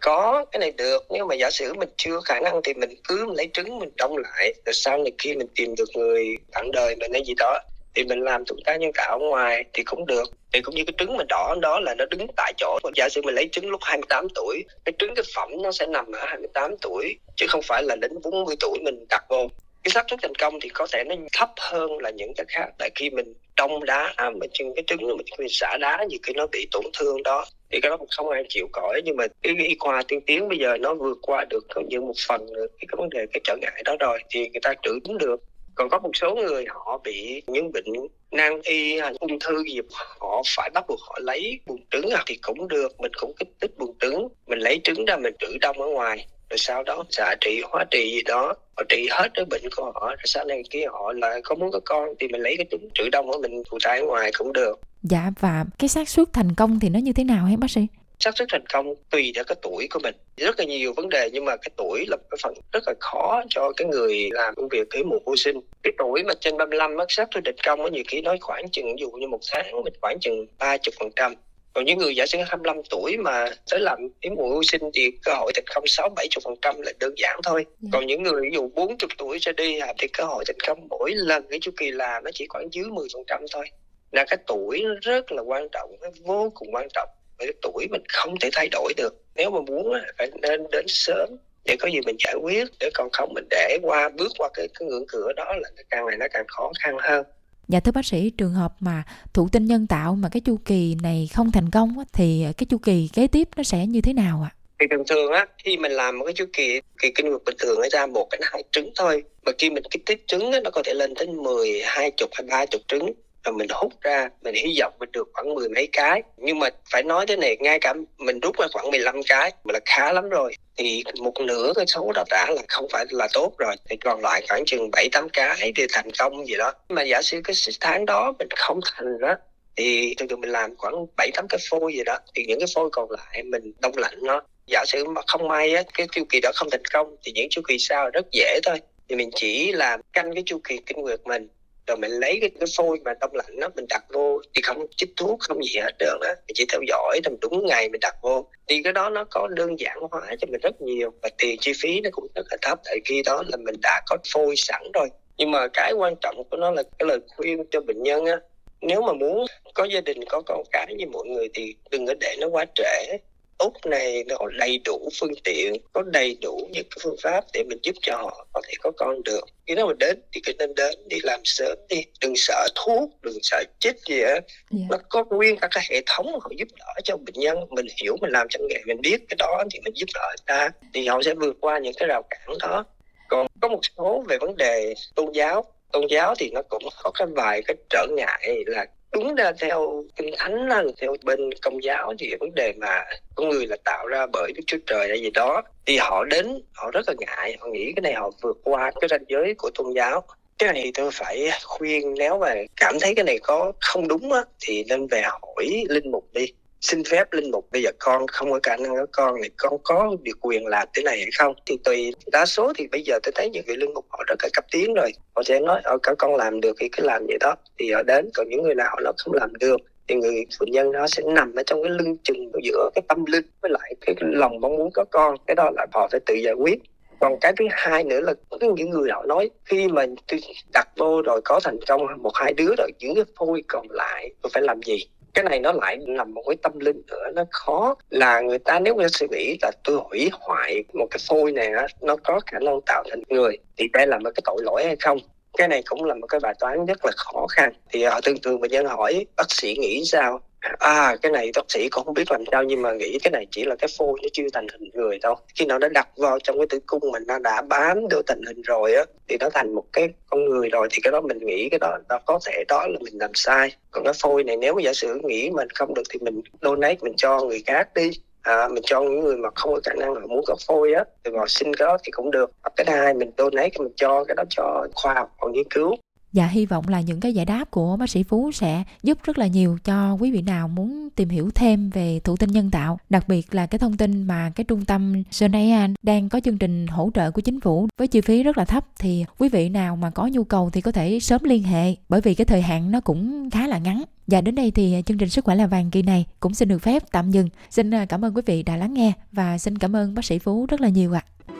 Có 0.00 0.44
cái 0.52 0.60
này 0.60 0.72
được 0.72 1.06
nếu 1.10 1.26
mà 1.26 1.34
giả 1.34 1.50
sử 1.50 1.74
mình 1.74 1.88
chưa 1.96 2.20
khả 2.24 2.40
năng 2.40 2.60
thì 2.64 2.74
mình 2.74 2.90
cứ 3.08 3.32
lấy 3.34 3.50
trứng 3.52 3.78
mình 3.78 3.90
đông 3.96 4.16
lại 4.16 4.54
rồi 4.66 4.72
sau 4.72 4.98
này 4.98 5.12
khi 5.18 5.36
mình 5.36 5.46
tìm 5.54 5.74
được 5.74 5.88
người 5.94 6.24
bạn 6.52 6.72
đời 6.72 6.96
mình 6.96 7.12
hay 7.12 7.22
gì 7.26 7.34
đó 7.38 7.58
thì 7.94 8.04
mình 8.04 8.20
làm 8.20 8.44
thụ 8.44 8.56
thai 8.66 8.78
nhân 8.78 8.90
tạo 8.94 9.18
ở 9.18 9.18
ngoài 9.18 9.64
thì 9.72 9.82
cũng 9.82 10.06
được. 10.06 10.24
Thì 10.52 10.60
cũng 10.60 10.74
như 10.74 10.84
cái 10.84 10.94
trứng 10.98 11.16
mình 11.16 11.26
đỏ 11.28 11.54
đó 11.62 11.80
là 11.80 11.94
nó 11.94 12.04
đứng 12.04 12.26
tại 12.36 12.52
chỗ. 12.56 12.78
Giả 12.96 13.08
sử 13.08 13.22
mình 13.22 13.34
lấy 13.34 13.48
trứng 13.52 13.70
lúc 13.70 13.80
28 13.84 14.26
tuổi 14.34 14.64
cái 14.84 14.92
trứng 14.98 15.14
cái 15.14 15.24
phẩm 15.34 15.48
nó 15.62 15.72
sẽ 15.72 15.86
nằm 15.86 16.12
ở 16.12 16.24
28 16.26 16.74
tuổi 16.80 17.16
chứ 17.36 17.46
không 17.48 17.62
phải 17.62 17.82
là 17.82 17.96
đến 17.96 18.12
40 18.22 18.56
tuổi 18.60 18.78
mình 18.82 19.04
đặt 19.08 19.24
vô. 19.28 19.48
Cái 19.82 19.90
xác 19.90 20.04
suất 20.10 20.20
thành 20.22 20.34
công 20.34 20.60
thì 20.60 20.68
có 20.68 20.86
thể 20.92 21.04
nó 21.04 21.14
thấp 21.32 21.50
hơn 21.56 21.98
là 21.98 22.10
những 22.10 22.32
cái 22.36 22.46
khác. 22.48 22.66
Tại 22.78 22.90
khi 22.94 23.10
mình 23.10 23.34
đông 23.56 23.84
đá 23.84 24.12
à, 24.16 24.30
mà 24.30 24.46
chân 24.52 24.74
cái 24.74 24.84
trứng 24.86 25.00
mình 25.00 25.26
mình 25.38 25.48
xả 25.50 25.76
đá 25.80 26.04
gì 26.10 26.18
cái 26.22 26.34
nó 26.34 26.46
bị 26.52 26.68
tổn 26.70 26.84
thương 26.98 27.22
đó 27.22 27.44
thì 27.70 27.80
cái 27.80 27.90
đó 27.90 27.98
không 28.16 28.28
ai 28.28 28.42
chịu 28.48 28.68
cõi. 28.72 29.00
Nhưng 29.04 29.16
mà 29.16 29.26
cái 29.42 29.54
y 29.58 29.76
khoa 29.78 30.02
tiên 30.08 30.20
tiến 30.26 30.48
bây 30.48 30.58
giờ 30.58 30.76
nó 30.80 30.94
vượt 30.94 31.18
qua 31.22 31.44
được 31.50 31.66
như 31.88 32.00
một 32.00 32.14
phần 32.28 32.46
cái, 32.56 32.86
cái 32.88 32.96
vấn 32.96 33.10
đề 33.10 33.26
cái 33.32 33.40
trở 33.44 33.56
ngại 33.60 33.82
đó 33.84 33.96
rồi 34.00 34.18
thì 34.30 34.40
người 34.40 34.60
ta 34.62 34.74
trữ 34.82 34.98
đúng 35.08 35.18
được 35.18 35.40
còn 35.80 35.88
có 35.88 35.98
một 35.98 36.10
số 36.14 36.34
người 36.34 36.64
họ 36.68 37.00
bị 37.04 37.42
những 37.46 37.72
bệnh 37.72 37.84
nan 38.30 38.60
y 38.62 38.98
hay 38.98 39.14
ung 39.20 39.38
thư 39.40 39.64
gì, 39.64 39.80
họ 40.18 40.42
phải 40.56 40.70
bắt 40.74 40.84
buộc 40.88 41.00
họ 41.00 41.18
lấy 41.22 41.60
buồng 41.66 41.80
trứng 41.90 42.10
à, 42.10 42.22
thì 42.26 42.38
cũng 42.42 42.68
được, 42.68 43.00
mình 43.00 43.12
cũng 43.20 43.32
kích 43.38 43.48
thích 43.60 43.78
buồng 43.78 43.96
trứng. 44.00 44.28
Mình 44.46 44.58
lấy 44.58 44.80
trứng 44.84 45.04
ra 45.04 45.16
mình 45.16 45.34
trữ 45.38 45.46
đông 45.60 45.80
ở 45.80 45.86
ngoài, 45.86 46.26
rồi 46.50 46.58
sau 46.58 46.82
đó 46.82 47.04
xạ 47.10 47.34
trị, 47.40 47.62
hóa 47.64 47.84
trị 47.90 48.10
gì 48.10 48.22
đó. 48.22 48.54
Họ 48.76 48.82
trị 48.88 49.08
hết 49.10 49.28
cái 49.34 49.44
bệnh 49.44 49.62
của 49.76 49.84
họ, 49.84 50.06
rồi 50.06 50.24
sau 50.24 50.44
này 50.44 50.62
kia 50.70 50.84
họ 50.92 51.12
lại 51.12 51.40
có 51.44 51.54
muốn 51.54 51.70
có 51.72 51.80
con 51.84 52.08
thì 52.20 52.28
mình 52.28 52.40
lấy 52.40 52.54
cái 52.56 52.66
trứng 52.70 52.88
trữ 52.94 53.08
đông 53.08 53.26
của 53.26 53.38
mình 53.42 53.62
thụ 53.70 53.78
thai 53.84 54.00
ở 54.00 54.06
ngoài 54.06 54.30
cũng 54.38 54.52
được. 54.52 54.80
Dạ 55.02 55.30
và 55.40 55.64
cái 55.78 55.88
xác 55.88 56.08
suất 56.08 56.28
thành 56.32 56.54
công 56.54 56.80
thì 56.80 56.88
nó 56.88 56.98
như 56.98 57.12
thế 57.12 57.24
nào 57.24 57.44
hả 57.44 57.56
bác 57.58 57.70
sĩ? 57.70 57.86
Xác 58.20 58.36
suất 58.36 58.48
thành 58.52 58.66
công 58.66 58.94
tùy 59.10 59.32
theo 59.34 59.44
cái 59.44 59.56
tuổi 59.62 59.88
của 59.90 60.00
mình. 60.02 60.14
Rất 60.36 60.58
là 60.58 60.64
nhiều 60.64 60.92
vấn 60.96 61.08
đề 61.08 61.30
nhưng 61.32 61.44
mà 61.44 61.56
cái 61.56 61.70
tuổi 61.76 62.04
là 62.08 62.16
cái 62.30 62.38
phần 62.42 62.54
rất 62.72 62.82
là 62.86 62.94
khó 63.00 63.42
cho 63.50 63.72
cái 63.76 63.88
người 63.88 64.28
làm 64.32 64.54
công 64.54 64.68
việc 64.68 64.86
cái 64.90 65.02
mùa 65.04 65.18
vô 65.24 65.36
sinh. 65.36 65.60
Cái 65.82 65.92
tuổi 65.98 66.22
mà 66.22 66.34
trên 66.40 66.56
35 66.56 66.96
mất 66.96 67.06
xác 67.08 67.28
suất 67.34 67.44
thành 67.44 67.54
công 67.64 67.82
có 67.82 67.88
nhiều 67.88 68.04
khi 68.08 68.20
nói 68.20 68.38
khoảng 68.40 68.68
chừng 68.68 68.86
ví 68.86 69.00
dụ 69.00 69.10
như 69.10 69.28
một 69.28 69.40
tháng 69.52 69.82
mình 69.84 69.94
khoảng 70.00 70.18
chừng 70.20 70.46
30 70.58 70.78
phần 70.98 71.10
trăm. 71.16 71.34
Còn 71.74 71.84
những 71.84 71.98
người 71.98 72.16
giả 72.16 72.26
sử 72.26 72.38
25 72.38 72.76
tuổi 72.90 73.16
mà 73.16 73.44
tới 73.70 73.80
làm 73.80 73.98
hiến 74.22 74.34
mụ 74.34 74.50
ưu 74.50 74.62
sinh 74.62 74.82
thì 74.94 75.10
cơ 75.22 75.32
hội 75.34 75.52
thành 75.54 75.64
công 75.74 75.86
6 75.86 76.08
70 76.08 76.28
phần 76.44 76.54
trăm 76.62 76.80
là 76.80 76.92
đơn 77.00 77.14
giản 77.16 77.40
thôi. 77.44 77.64
Yeah. 77.66 77.78
Dạ. 77.80 77.88
còn 77.92 78.06
những 78.06 78.22
người 78.22 78.42
ví 78.42 78.50
dụ 78.52 78.68
40 78.74 78.96
tuổi 79.18 79.38
trở 79.40 79.52
đi 79.52 79.78
thì 79.98 80.08
cơ 80.08 80.24
hội 80.24 80.44
thành 80.46 80.60
công 80.66 80.88
mỗi 80.88 81.12
lần 81.14 81.44
cái 81.50 81.58
chu 81.62 81.70
kỳ 81.76 81.90
làm 81.90 82.24
nó 82.24 82.30
chỉ 82.34 82.46
khoảng 82.48 82.68
dưới 82.72 82.84
10 82.84 83.08
phần 83.12 83.22
trăm 83.26 83.40
thôi. 83.52 83.66
Là 84.12 84.24
cái 84.28 84.38
tuổi 84.46 84.82
nó 84.84 84.94
rất 85.00 85.32
là 85.32 85.42
quan 85.42 85.68
trọng 85.72 85.90
nó 86.02 86.08
vô 86.24 86.52
cùng 86.54 86.74
quan 86.74 86.88
trọng 86.94 87.08
cái 87.46 87.52
tuổi 87.62 87.86
mình 87.90 88.02
không 88.08 88.34
thể 88.40 88.50
thay 88.52 88.68
đổi 88.68 88.94
được 88.96 89.14
nếu 89.34 89.50
mà 89.50 89.60
muốn 89.60 89.92
phải 90.18 90.30
nên 90.42 90.66
đến 90.72 90.84
sớm 90.88 91.28
để 91.64 91.76
có 91.80 91.88
gì 91.88 91.98
mình 92.06 92.16
giải 92.24 92.34
quyết 92.42 92.68
để 92.80 92.90
còn 92.94 93.08
không 93.12 93.34
mình 93.34 93.44
để 93.50 93.78
qua 93.82 94.08
bước 94.08 94.32
qua 94.38 94.48
cái, 94.54 94.68
cái 94.78 94.88
ngưỡng 94.88 95.04
cửa 95.08 95.32
đó 95.36 95.54
là 95.60 95.70
càng 95.90 96.06
ngày 96.06 96.16
nó 96.16 96.26
càng 96.32 96.44
khó 96.48 96.72
khăn 96.82 96.96
hơn 97.00 97.24
Dạ 97.70 97.80
thưa 97.80 97.92
bác 97.92 98.06
sĩ, 98.06 98.30
trường 98.30 98.52
hợp 98.52 98.72
mà 98.80 99.02
thụ 99.34 99.48
tinh 99.52 99.66
nhân 99.66 99.86
tạo 99.86 100.14
mà 100.14 100.28
cái 100.32 100.40
chu 100.40 100.58
kỳ 100.64 100.96
này 101.02 101.28
không 101.34 101.52
thành 101.52 101.70
công 101.70 101.94
thì 102.12 102.46
cái 102.56 102.66
chu 102.70 102.78
kỳ 102.78 103.08
kế 103.12 103.26
tiếp 103.26 103.48
nó 103.56 103.62
sẽ 103.62 103.86
như 103.86 104.00
thế 104.00 104.12
nào 104.12 104.42
ạ? 104.44 104.50
À? 104.52 104.56
Thì 104.80 104.86
thường 104.90 105.04
thường 105.08 105.32
á, 105.32 105.46
khi 105.64 105.76
mình 105.76 105.92
làm 105.92 106.18
một 106.18 106.24
cái 106.24 106.34
chu 106.34 106.44
kỳ 106.52 106.80
kỳ 107.02 107.12
kinh 107.14 107.28
nguyệt 107.28 107.40
bình 107.46 107.56
thường 107.58 107.80
nó 107.80 107.88
ra 107.90 108.06
một 108.06 108.28
đến 108.30 108.40
hai 108.44 108.62
trứng 108.72 108.90
thôi. 108.96 109.22
Mà 109.46 109.52
khi 109.58 109.70
mình 109.70 109.82
kích 109.90 110.02
thích 110.06 110.24
trứng 110.26 110.52
á, 110.52 110.60
nó 110.64 110.70
có 110.70 110.82
thể 110.84 110.94
lên 110.94 111.14
đến 111.14 111.36
10, 111.36 111.80
20 111.84 112.28
hay 112.32 112.46
30 112.48 112.80
trứng 112.88 113.12
rồi 113.44 113.54
mình 113.54 113.68
hút 113.70 113.92
ra, 114.00 114.28
mình 114.42 114.54
hy 114.54 114.76
vọng 114.80 114.92
mình 114.98 115.12
được 115.12 115.28
khoảng 115.32 115.54
mười 115.54 115.68
mấy 115.68 115.88
cái. 115.92 116.22
Nhưng 116.36 116.58
mà 116.58 116.68
phải 116.92 117.02
nói 117.02 117.26
thế 117.26 117.36
này, 117.36 117.56
ngay 117.60 117.78
cả 117.80 117.94
mình 118.18 118.40
rút 118.40 118.58
ra 118.58 118.66
khoảng 118.72 118.90
15 118.90 119.22
cái 119.28 119.52
mà 119.64 119.72
là 119.72 119.80
khá 119.84 120.12
lắm 120.12 120.28
rồi. 120.28 120.54
Thì 120.76 121.04
một 121.20 121.32
nửa 121.40 121.72
cái 121.76 121.86
số 121.86 122.12
đó 122.14 122.24
đã 122.30 122.46
là 122.50 122.62
không 122.68 122.86
phải 122.92 123.04
là 123.10 123.28
tốt 123.32 123.52
rồi. 123.58 123.74
Thì 123.88 123.96
còn 123.96 124.20
lại 124.20 124.42
khoảng 124.48 124.64
chừng 124.66 124.90
bảy, 124.92 125.08
tám 125.12 125.28
cái 125.28 125.72
thì 125.76 125.86
thành 125.92 126.10
công 126.18 126.46
gì 126.46 126.56
đó. 126.56 126.72
Mà 126.88 127.02
giả 127.02 127.22
sử 127.22 127.40
cái 127.44 127.56
tháng 127.80 128.06
đó 128.06 128.32
mình 128.38 128.48
không 128.56 128.80
thành 128.84 129.20
đó 129.20 129.34
thì 129.76 130.14
thường 130.18 130.28
thường 130.28 130.40
mình 130.40 130.50
làm 130.50 130.76
khoảng 130.76 131.06
bảy, 131.16 131.30
tám 131.34 131.48
cái 131.48 131.58
phôi 131.70 131.94
gì 131.94 132.04
đó. 132.04 132.18
Thì 132.34 132.44
những 132.48 132.58
cái 132.58 132.68
phôi 132.74 132.90
còn 132.92 133.10
lại 133.10 133.42
mình 133.42 133.72
đông 133.80 133.96
lạnh 133.96 134.18
nó. 134.22 134.42
Giả 134.66 134.84
sử 134.86 135.04
mà 135.04 135.20
không 135.26 135.48
may 135.48 135.74
á, 135.74 135.82
cái 135.94 136.06
chu 136.12 136.24
kỳ 136.28 136.40
đó 136.40 136.50
không 136.54 136.70
thành 136.70 136.84
công 136.92 137.16
thì 137.24 137.32
những 137.32 137.46
chu 137.50 137.62
kỳ 137.68 137.78
sau 137.78 138.10
rất 138.10 138.26
dễ 138.32 138.60
thôi. 138.64 138.80
Thì 139.08 139.16
mình 139.16 139.30
chỉ 139.34 139.72
làm 139.72 140.00
canh 140.12 140.34
cái 140.34 140.42
chu 140.46 140.60
kỳ 140.64 140.78
kinh 140.86 141.00
nguyệt 141.00 141.20
mình 141.24 141.48
rồi 141.90 141.96
mình 141.96 142.10
lấy 142.10 142.38
cái, 142.40 142.50
cái 142.60 142.66
phôi 142.76 143.00
mà 143.04 143.12
đông 143.20 143.34
lạnh 143.34 143.56
nó 143.58 143.68
mình 143.76 143.84
đặt 143.88 144.04
vô 144.12 144.40
thì 144.54 144.62
không 144.62 144.86
chích 144.96 145.08
thuốc 145.16 145.38
không 145.40 145.64
gì 145.64 145.80
hết 145.80 145.90
được 145.98 146.18
á, 146.20 146.34
mình 146.46 146.54
chỉ 146.54 146.64
theo 146.72 146.80
dõi 146.88 147.20
tầm 147.24 147.34
đúng 147.40 147.66
ngày 147.66 147.88
mình 147.88 148.00
đặt 148.00 148.14
vô. 148.22 148.46
Thì 148.68 148.82
cái 148.82 148.92
đó 148.92 149.10
nó 149.10 149.24
có 149.30 149.48
đơn 149.48 149.80
giản 149.80 149.98
hóa 150.10 150.22
cho 150.40 150.46
mình 150.50 150.60
rất 150.62 150.80
nhiều 150.80 151.10
và 151.22 151.28
tiền 151.38 151.56
chi 151.60 151.72
phí 151.80 152.00
nó 152.00 152.10
cũng 152.12 152.26
rất 152.34 152.46
là 152.50 152.56
thấp. 152.62 152.78
Tại 152.84 152.96
khi 153.04 153.22
đó 153.26 153.42
là 153.48 153.56
mình 153.56 153.74
đã 153.82 154.00
có 154.06 154.16
phôi 154.32 154.54
sẵn 154.56 154.82
rồi. 154.94 155.08
Nhưng 155.36 155.50
mà 155.50 155.68
cái 155.72 155.92
quan 155.92 156.14
trọng 156.20 156.42
của 156.50 156.56
nó 156.56 156.70
là 156.70 156.82
cái 156.98 157.08
lời 157.08 157.18
khuyên 157.36 157.64
cho 157.70 157.80
bệnh 157.80 158.02
nhân 158.02 158.24
á. 158.24 158.36
Nếu 158.80 159.02
mà 159.02 159.12
muốn 159.12 159.46
có 159.74 159.84
gia 159.84 160.00
đình 160.00 160.24
có 160.28 160.42
con 160.46 160.62
cái 160.72 160.94
như 160.96 161.06
mọi 161.12 161.26
người 161.26 161.48
thì 161.54 161.74
đừng 161.90 162.06
có 162.06 162.14
để 162.20 162.36
nó 162.40 162.48
quá 162.48 162.64
trễ 162.74 163.18
úc 163.60 163.86
này 163.86 164.24
nó 164.26 164.36
đầy 164.58 164.80
đủ 164.84 165.08
phương 165.20 165.32
tiện 165.44 165.76
có 165.92 166.02
đầy 166.02 166.36
đủ 166.42 166.68
những 166.70 166.84
cái 166.90 166.98
phương 167.02 167.16
pháp 167.22 167.44
để 167.52 167.64
mình 167.68 167.78
giúp 167.82 167.94
cho 168.02 168.16
họ 168.16 168.46
có 168.52 168.60
thể 168.68 168.74
có 168.80 168.90
con 168.96 169.22
được 169.22 169.40
khi 169.66 169.74
nào 169.74 169.86
mà 169.86 169.92
đến 169.98 170.22
thì 170.32 170.40
cứ 170.44 170.52
nên 170.58 170.74
đến 170.74 171.08
đi 171.08 171.16
làm 171.22 171.40
sớm 171.44 171.78
đi 171.88 172.04
đừng 172.20 172.32
sợ 172.36 172.68
thuốc 172.74 173.10
đừng 173.22 173.38
sợ 173.42 173.64
chích 173.80 173.96
gì 174.08 174.20
á 174.20 174.28
yeah. 174.28 174.44
Dạ. 174.70 174.78
nó 174.90 174.98
có 175.08 175.24
nguyên 175.24 175.56
các 175.56 175.70
cái 175.74 175.84
hệ 175.90 176.02
thống 176.06 176.26
họ 176.40 176.50
giúp 176.58 176.68
đỡ 176.78 177.00
cho 177.04 177.16
bệnh 177.16 177.34
nhân 177.34 177.58
mình 177.70 177.86
hiểu 178.02 178.16
mình 178.20 178.30
làm 178.30 178.46
trong 178.50 178.62
nghề 178.68 178.80
mình 178.86 179.00
biết 179.00 179.18
cái 179.28 179.36
đó 179.38 179.64
thì 179.72 179.80
mình 179.84 179.94
giúp 179.96 180.06
đỡ 180.14 180.26
người 180.28 180.44
ta 180.46 180.70
thì 180.94 181.06
họ 181.06 181.22
sẽ 181.22 181.34
vượt 181.34 181.56
qua 181.60 181.78
những 181.78 181.94
cái 181.98 182.08
rào 182.08 182.22
cản 182.30 182.58
đó 182.60 182.84
còn 183.28 183.46
có 183.60 183.68
một 183.68 183.80
số 183.96 184.24
về 184.28 184.38
vấn 184.40 184.56
đề 184.56 184.94
tôn 185.14 185.32
giáo 185.32 185.64
tôn 185.92 186.06
giáo 186.10 186.34
thì 186.38 186.50
nó 186.50 186.62
cũng 186.62 186.82
có 187.02 187.10
cái 187.14 187.26
vài 187.36 187.62
cái 187.66 187.76
trở 187.90 188.06
ngại 188.10 188.56
là 188.66 188.86
đúng 189.12 189.34
ra 189.34 189.52
theo 189.60 190.02
kinh 190.16 190.34
thánh, 190.38 190.68
là 190.68 190.82
theo 191.00 191.16
bên 191.24 191.50
công 191.62 191.84
giáo 191.84 192.14
thì 192.18 192.34
vấn 192.40 192.54
đề 192.54 192.72
mà 192.76 193.04
con 193.34 193.48
người 193.48 193.66
là 193.66 193.76
tạo 193.84 194.06
ra 194.06 194.26
bởi 194.32 194.52
đức 194.56 194.62
chúa 194.66 194.78
trời 194.86 195.08
hay 195.08 195.20
gì 195.20 195.30
đó, 195.30 195.62
thì 195.86 195.96
họ 195.96 196.24
đến, 196.24 196.62
họ 196.74 196.90
rất 196.90 197.08
là 197.08 197.14
ngại, 197.18 197.56
họ 197.60 197.66
nghĩ 197.66 197.92
cái 197.96 198.00
này 198.02 198.14
họ 198.14 198.30
vượt 198.42 198.56
qua 198.62 198.90
cái 199.00 199.08
ranh 199.08 199.24
giới 199.28 199.54
của 199.58 199.70
tôn 199.74 199.92
giáo. 199.96 200.22
Cái 200.58 200.72
này 200.72 200.90
tôi 200.94 201.10
phải 201.12 201.50
khuyên, 201.64 202.14
nếu 202.14 202.38
mà 202.38 202.54
cảm 202.76 202.94
thấy 203.00 203.14
cái 203.14 203.24
này 203.24 203.38
có 203.42 203.72
không 203.80 204.08
đúng 204.08 204.32
á, 204.32 204.40
thì 204.60 204.84
nên 204.88 205.06
về 205.06 205.22
hỏi 205.22 205.84
linh 205.88 206.10
mục 206.10 206.24
đi 206.32 206.46
xin 206.80 207.04
phép 207.04 207.32
linh 207.32 207.50
mục, 207.50 207.68
bây 207.72 207.82
giờ 207.82 207.90
con 207.98 208.26
không 208.26 208.50
có 208.50 208.60
khả 208.62 208.76
năng 208.76 208.90
của 208.90 209.06
con 209.12 209.40
này, 209.40 209.50
con 209.56 209.78
có 209.84 210.16
được 210.22 210.38
quyền 210.40 210.66
làm 210.66 210.88
thế 210.94 211.02
này 211.02 211.18
hay 211.18 211.30
không? 211.38 211.54
Thì 211.66 211.78
tùy 211.84 212.12
đa 212.32 212.46
số 212.46 212.72
thì 212.76 212.86
bây 212.86 213.02
giờ 213.02 213.18
tôi 213.22 213.32
thấy 213.34 213.50
những 213.50 213.64
vị 213.66 213.76
linh 213.76 213.94
mục 213.94 214.06
họ 214.08 214.24
rất 214.26 214.36
là 214.42 214.48
cấp 214.52 214.64
tiến 214.72 214.94
rồi. 214.94 215.12
Họ 215.34 215.42
sẽ 215.42 215.60
nói 215.60 215.80
ờ, 215.84 215.90
ở 215.90 215.98
cả 216.02 216.14
con 216.18 216.36
làm 216.36 216.60
được 216.60 216.76
thì 216.80 216.88
cứ 216.88 217.04
làm 217.04 217.26
vậy 217.26 217.36
đó. 217.40 217.54
Thì 217.78 217.92
họ 217.92 218.02
đến, 218.02 218.28
còn 218.34 218.48
những 218.48 218.62
người 218.62 218.74
nào 218.74 218.88
họ 218.90 219.12
không 219.18 219.34
làm 219.34 219.56
được, 219.60 219.76
thì 220.08 220.14
người 220.14 220.46
phụ 220.58 220.66
nhân 220.68 220.92
nó 220.92 221.06
sẽ 221.06 221.22
nằm 221.26 221.54
ở 221.54 221.62
trong 221.66 221.82
cái 221.82 221.90
lưng 221.90 222.16
chừng 222.22 222.52
giữa 222.62 222.90
cái 222.94 223.02
tâm 223.08 223.24
linh 223.24 223.44
với 223.62 223.70
lại 223.70 223.94
cái 224.00 224.14
lòng 224.20 224.60
mong 224.60 224.76
muốn 224.76 224.90
có 224.94 225.04
con. 225.10 225.36
Cái 225.46 225.54
đó 225.54 225.70
là 225.76 225.86
họ 225.92 226.08
phải 226.10 226.20
tự 226.26 226.34
giải 226.34 226.54
quyết. 226.54 226.78
Còn 227.20 227.38
cái 227.40 227.52
thứ 227.58 227.64
hai 227.70 228.04
nữa 228.04 228.20
là 228.20 228.34
những 228.76 228.90
người 228.90 229.10
họ 229.10 229.24
nói, 229.26 229.50
khi 229.64 229.88
mà 229.88 230.06
tôi 230.28 230.40
đặt 230.72 230.88
vô 230.96 231.22
rồi 231.22 231.40
có 231.44 231.60
thành 231.64 231.78
công 231.88 232.22
một 232.22 232.30
hai 232.34 232.52
đứa 232.52 232.74
rồi, 232.78 232.90
những 232.98 233.14
cái 233.14 233.24
phôi 233.38 233.62
còn 233.68 233.86
lại 233.90 234.30
tôi 234.42 234.50
phải 234.54 234.62
làm 234.62 234.82
gì? 234.82 235.06
Cái 235.34 235.44
này 235.44 235.60
nó 235.60 235.72
lại 235.72 235.96
nằm 236.06 236.34
một 236.34 236.42
cái 236.46 236.56
tâm 236.62 236.78
linh 236.78 237.02
nữa. 237.06 237.24
Nó 237.34 237.44
khó 237.50 237.94
là 238.10 238.40
người 238.40 238.58
ta 238.58 238.80
nếu 238.80 238.94
người 238.94 239.04
ta 239.04 239.08
suy 239.12 239.26
nghĩ 239.30 239.56
là 239.62 239.70
tôi 239.84 240.00
hủy 240.04 240.30
hoại 240.32 240.84
một 240.94 241.06
cái 241.10 241.18
phôi 241.28 241.52
này 241.52 241.70
nó 242.00 242.16
có 242.16 242.40
khả 242.46 242.58
năng 242.58 242.80
tạo 242.86 243.04
thành 243.10 243.22
người. 243.28 243.56
Thì 243.76 243.88
đây 243.92 244.06
là 244.06 244.18
một 244.18 244.30
cái 244.34 244.42
tội 244.44 244.62
lỗi 244.64 244.84
hay 244.84 244.96
không? 245.00 245.18
Cái 245.58 245.68
này 245.68 245.82
cũng 245.86 246.04
là 246.04 246.14
một 246.14 246.26
cái 246.26 246.40
bài 246.40 246.54
toán 246.60 246.86
rất 246.86 247.04
là 247.04 247.12
khó 247.16 247.46
khăn. 247.46 247.72
Thì 247.92 248.04
họ 248.04 248.20
thường 248.20 248.36
thường 248.42 248.60
bệnh 248.60 248.70
nhân 248.70 248.86
hỏi 248.86 249.26
bác 249.36 249.50
sĩ 249.52 249.76
nghĩ 249.78 250.02
sao? 250.04 250.40
À 250.78 251.16
cái 251.22 251.32
này 251.32 251.50
bác 251.56 251.64
sĩ 251.68 251.88
cũng 251.88 252.04
không 252.04 252.14
biết 252.14 252.30
làm 252.30 252.44
sao 252.52 252.64
nhưng 252.64 252.82
mà 252.82 252.92
nghĩ 252.92 253.18
cái 253.22 253.30
này 253.30 253.46
chỉ 253.50 253.64
là 253.64 253.76
cái 253.78 253.88
phôi 253.98 254.18
nó 254.22 254.28
chưa 254.32 254.46
thành 254.52 254.66
hình 254.68 254.90
người 254.94 255.18
đâu 255.18 255.34
khi 255.54 255.66
nó 255.66 255.78
đã 255.78 255.88
đặt 255.88 256.08
vào 256.16 256.38
trong 256.38 256.58
cái 256.58 256.66
tử 256.70 256.78
cung 256.86 257.12
mình 257.12 257.22
nó 257.26 257.38
đã 257.38 257.62
bám 257.62 258.08
được 258.08 258.22
thành 258.26 258.42
hình 258.46 258.62
rồi 258.62 258.94
á 258.94 259.04
thì 259.28 259.36
nó 259.40 259.50
thành 259.50 259.74
một 259.74 259.84
cái 259.92 260.08
con 260.30 260.44
người 260.44 260.68
rồi 260.68 260.88
thì 260.90 260.98
cái 261.02 261.12
đó 261.12 261.20
mình 261.20 261.38
nghĩ 261.38 261.68
cái 261.68 261.78
đó 261.78 261.98
nó 262.08 262.18
có 262.26 262.38
thể 262.46 262.64
đó 262.68 262.86
là 262.86 262.98
mình 263.00 263.14
làm 263.20 263.30
sai. 263.34 263.76
Còn 263.90 264.04
cái 264.04 264.12
phôi 264.22 264.44
này 264.44 264.56
nếu 264.56 264.78
giả 264.78 264.92
sử 264.92 265.20
nghĩ 265.24 265.50
mình 265.50 265.68
không 265.70 265.94
được 265.94 266.02
thì 266.10 266.18
mình 266.22 266.40
donate 266.62 266.96
mình 267.00 267.14
cho 267.16 267.40
người 267.40 267.62
khác 267.66 267.88
đi. 267.94 268.10
À, 268.42 268.68
mình 268.68 268.82
cho 268.86 269.00
những 269.00 269.20
người 269.20 269.36
mà 269.36 269.48
không 269.54 269.74
có 269.74 269.80
khả 269.84 269.94
năng 269.94 270.14
họ 270.14 270.20
muốn 270.26 270.44
có 270.46 270.56
phôi 270.66 270.92
á 270.92 271.04
thì 271.24 271.30
họ 271.36 271.44
xin 271.48 271.74
cái 271.74 271.86
đó 271.86 271.96
thì 272.04 272.10
cũng 272.10 272.30
được. 272.30 272.50
Cái 272.76 272.84
thứ 272.84 272.94
hai 272.94 273.14
mình 273.14 273.30
donate 273.38 273.70
mình 273.78 273.92
cho 273.96 274.24
cái 274.24 274.34
đó 274.36 274.44
cho 274.50 274.86
khoa 274.94 275.14
học 275.14 275.30
hoặc 275.38 275.48
nghiên 275.52 275.68
cứu. 275.70 275.96
Dạ 276.32 276.46
hy 276.46 276.66
vọng 276.66 276.88
là 276.88 277.00
những 277.00 277.20
cái 277.20 277.34
giải 277.34 277.44
đáp 277.44 277.70
của 277.70 277.96
bác 277.96 278.10
sĩ 278.10 278.22
Phú 278.22 278.52
sẽ 278.52 278.84
giúp 279.02 279.18
rất 279.22 279.38
là 279.38 279.46
nhiều 279.46 279.78
cho 279.84 280.14
quý 280.14 280.32
vị 280.32 280.42
nào 280.42 280.68
muốn 280.68 281.08
tìm 281.16 281.28
hiểu 281.28 281.50
thêm 281.54 281.90
về 281.90 282.20
thụ 282.24 282.36
tinh 282.36 282.50
nhân 282.50 282.70
tạo. 282.70 282.98
Đặc 283.10 283.28
biệt 283.28 283.54
là 283.54 283.66
cái 283.66 283.78
thông 283.78 283.96
tin 283.96 284.22
mà 284.22 284.50
cái 284.54 284.64
trung 284.64 284.84
tâm 284.84 285.22
Senayan 285.30 285.94
đang 286.02 286.28
có 286.28 286.40
chương 286.40 286.58
trình 286.58 286.86
hỗ 286.86 287.10
trợ 287.14 287.30
của 287.30 287.40
chính 287.40 287.60
phủ 287.60 287.88
với 287.98 288.08
chi 288.08 288.20
phí 288.20 288.42
rất 288.42 288.58
là 288.58 288.64
thấp 288.64 288.86
thì 288.98 289.24
quý 289.38 289.48
vị 289.48 289.68
nào 289.68 289.96
mà 289.96 290.10
có 290.10 290.26
nhu 290.26 290.44
cầu 290.44 290.70
thì 290.70 290.80
có 290.80 290.92
thể 290.92 291.20
sớm 291.20 291.44
liên 291.44 291.62
hệ, 291.62 291.94
bởi 292.08 292.20
vì 292.20 292.34
cái 292.34 292.44
thời 292.44 292.62
hạn 292.62 292.90
nó 292.90 293.00
cũng 293.00 293.50
khá 293.50 293.66
là 293.66 293.78
ngắn. 293.78 294.02
Và 294.26 294.40
đến 294.40 294.54
đây 294.54 294.70
thì 294.70 295.02
chương 295.06 295.18
trình 295.18 295.28
Sức 295.28 295.44
khỏe 295.44 295.54
là 295.54 295.66
vàng 295.66 295.90
kỳ 295.90 296.02
này 296.02 296.26
cũng 296.40 296.54
xin 296.54 296.68
được 296.68 296.78
phép 296.78 297.02
tạm 297.12 297.30
dừng. 297.30 297.48
Xin 297.70 297.94
à, 297.94 298.04
cảm 298.04 298.24
ơn 298.24 298.34
quý 298.34 298.42
vị 298.46 298.62
đã 298.62 298.76
lắng 298.76 298.94
nghe 298.94 299.12
và 299.32 299.58
xin 299.58 299.78
cảm 299.78 299.96
ơn 299.96 300.14
bác 300.14 300.24
sĩ 300.24 300.38
Phú 300.38 300.66
rất 300.66 300.80
là 300.80 300.88
nhiều 300.88 301.12
ạ. 301.12 301.24
À. 301.46 301.54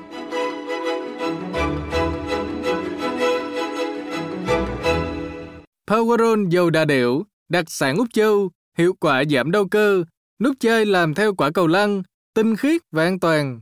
Powerol 5.90 6.48
dầu 6.48 6.70
đà 6.70 6.85
điểu, 6.85 7.22
đặc 7.48 7.64
sản 7.68 7.96
Úc 7.96 8.07
Châu, 8.12 8.50
hiệu 8.79 8.94
quả 9.00 9.24
giảm 9.31 9.50
đau 9.50 9.68
cơ, 9.68 10.05
nút 10.42 10.57
chơi 10.61 10.87
làm 10.87 11.14
theo 11.14 11.35
quả 11.35 11.50
cầu 11.50 11.66
lăn, 11.66 12.03
tinh 12.35 12.57
khiết 12.57 12.81
và 12.90 13.05
an 13.05 13.20
toàn. 13.20 13.61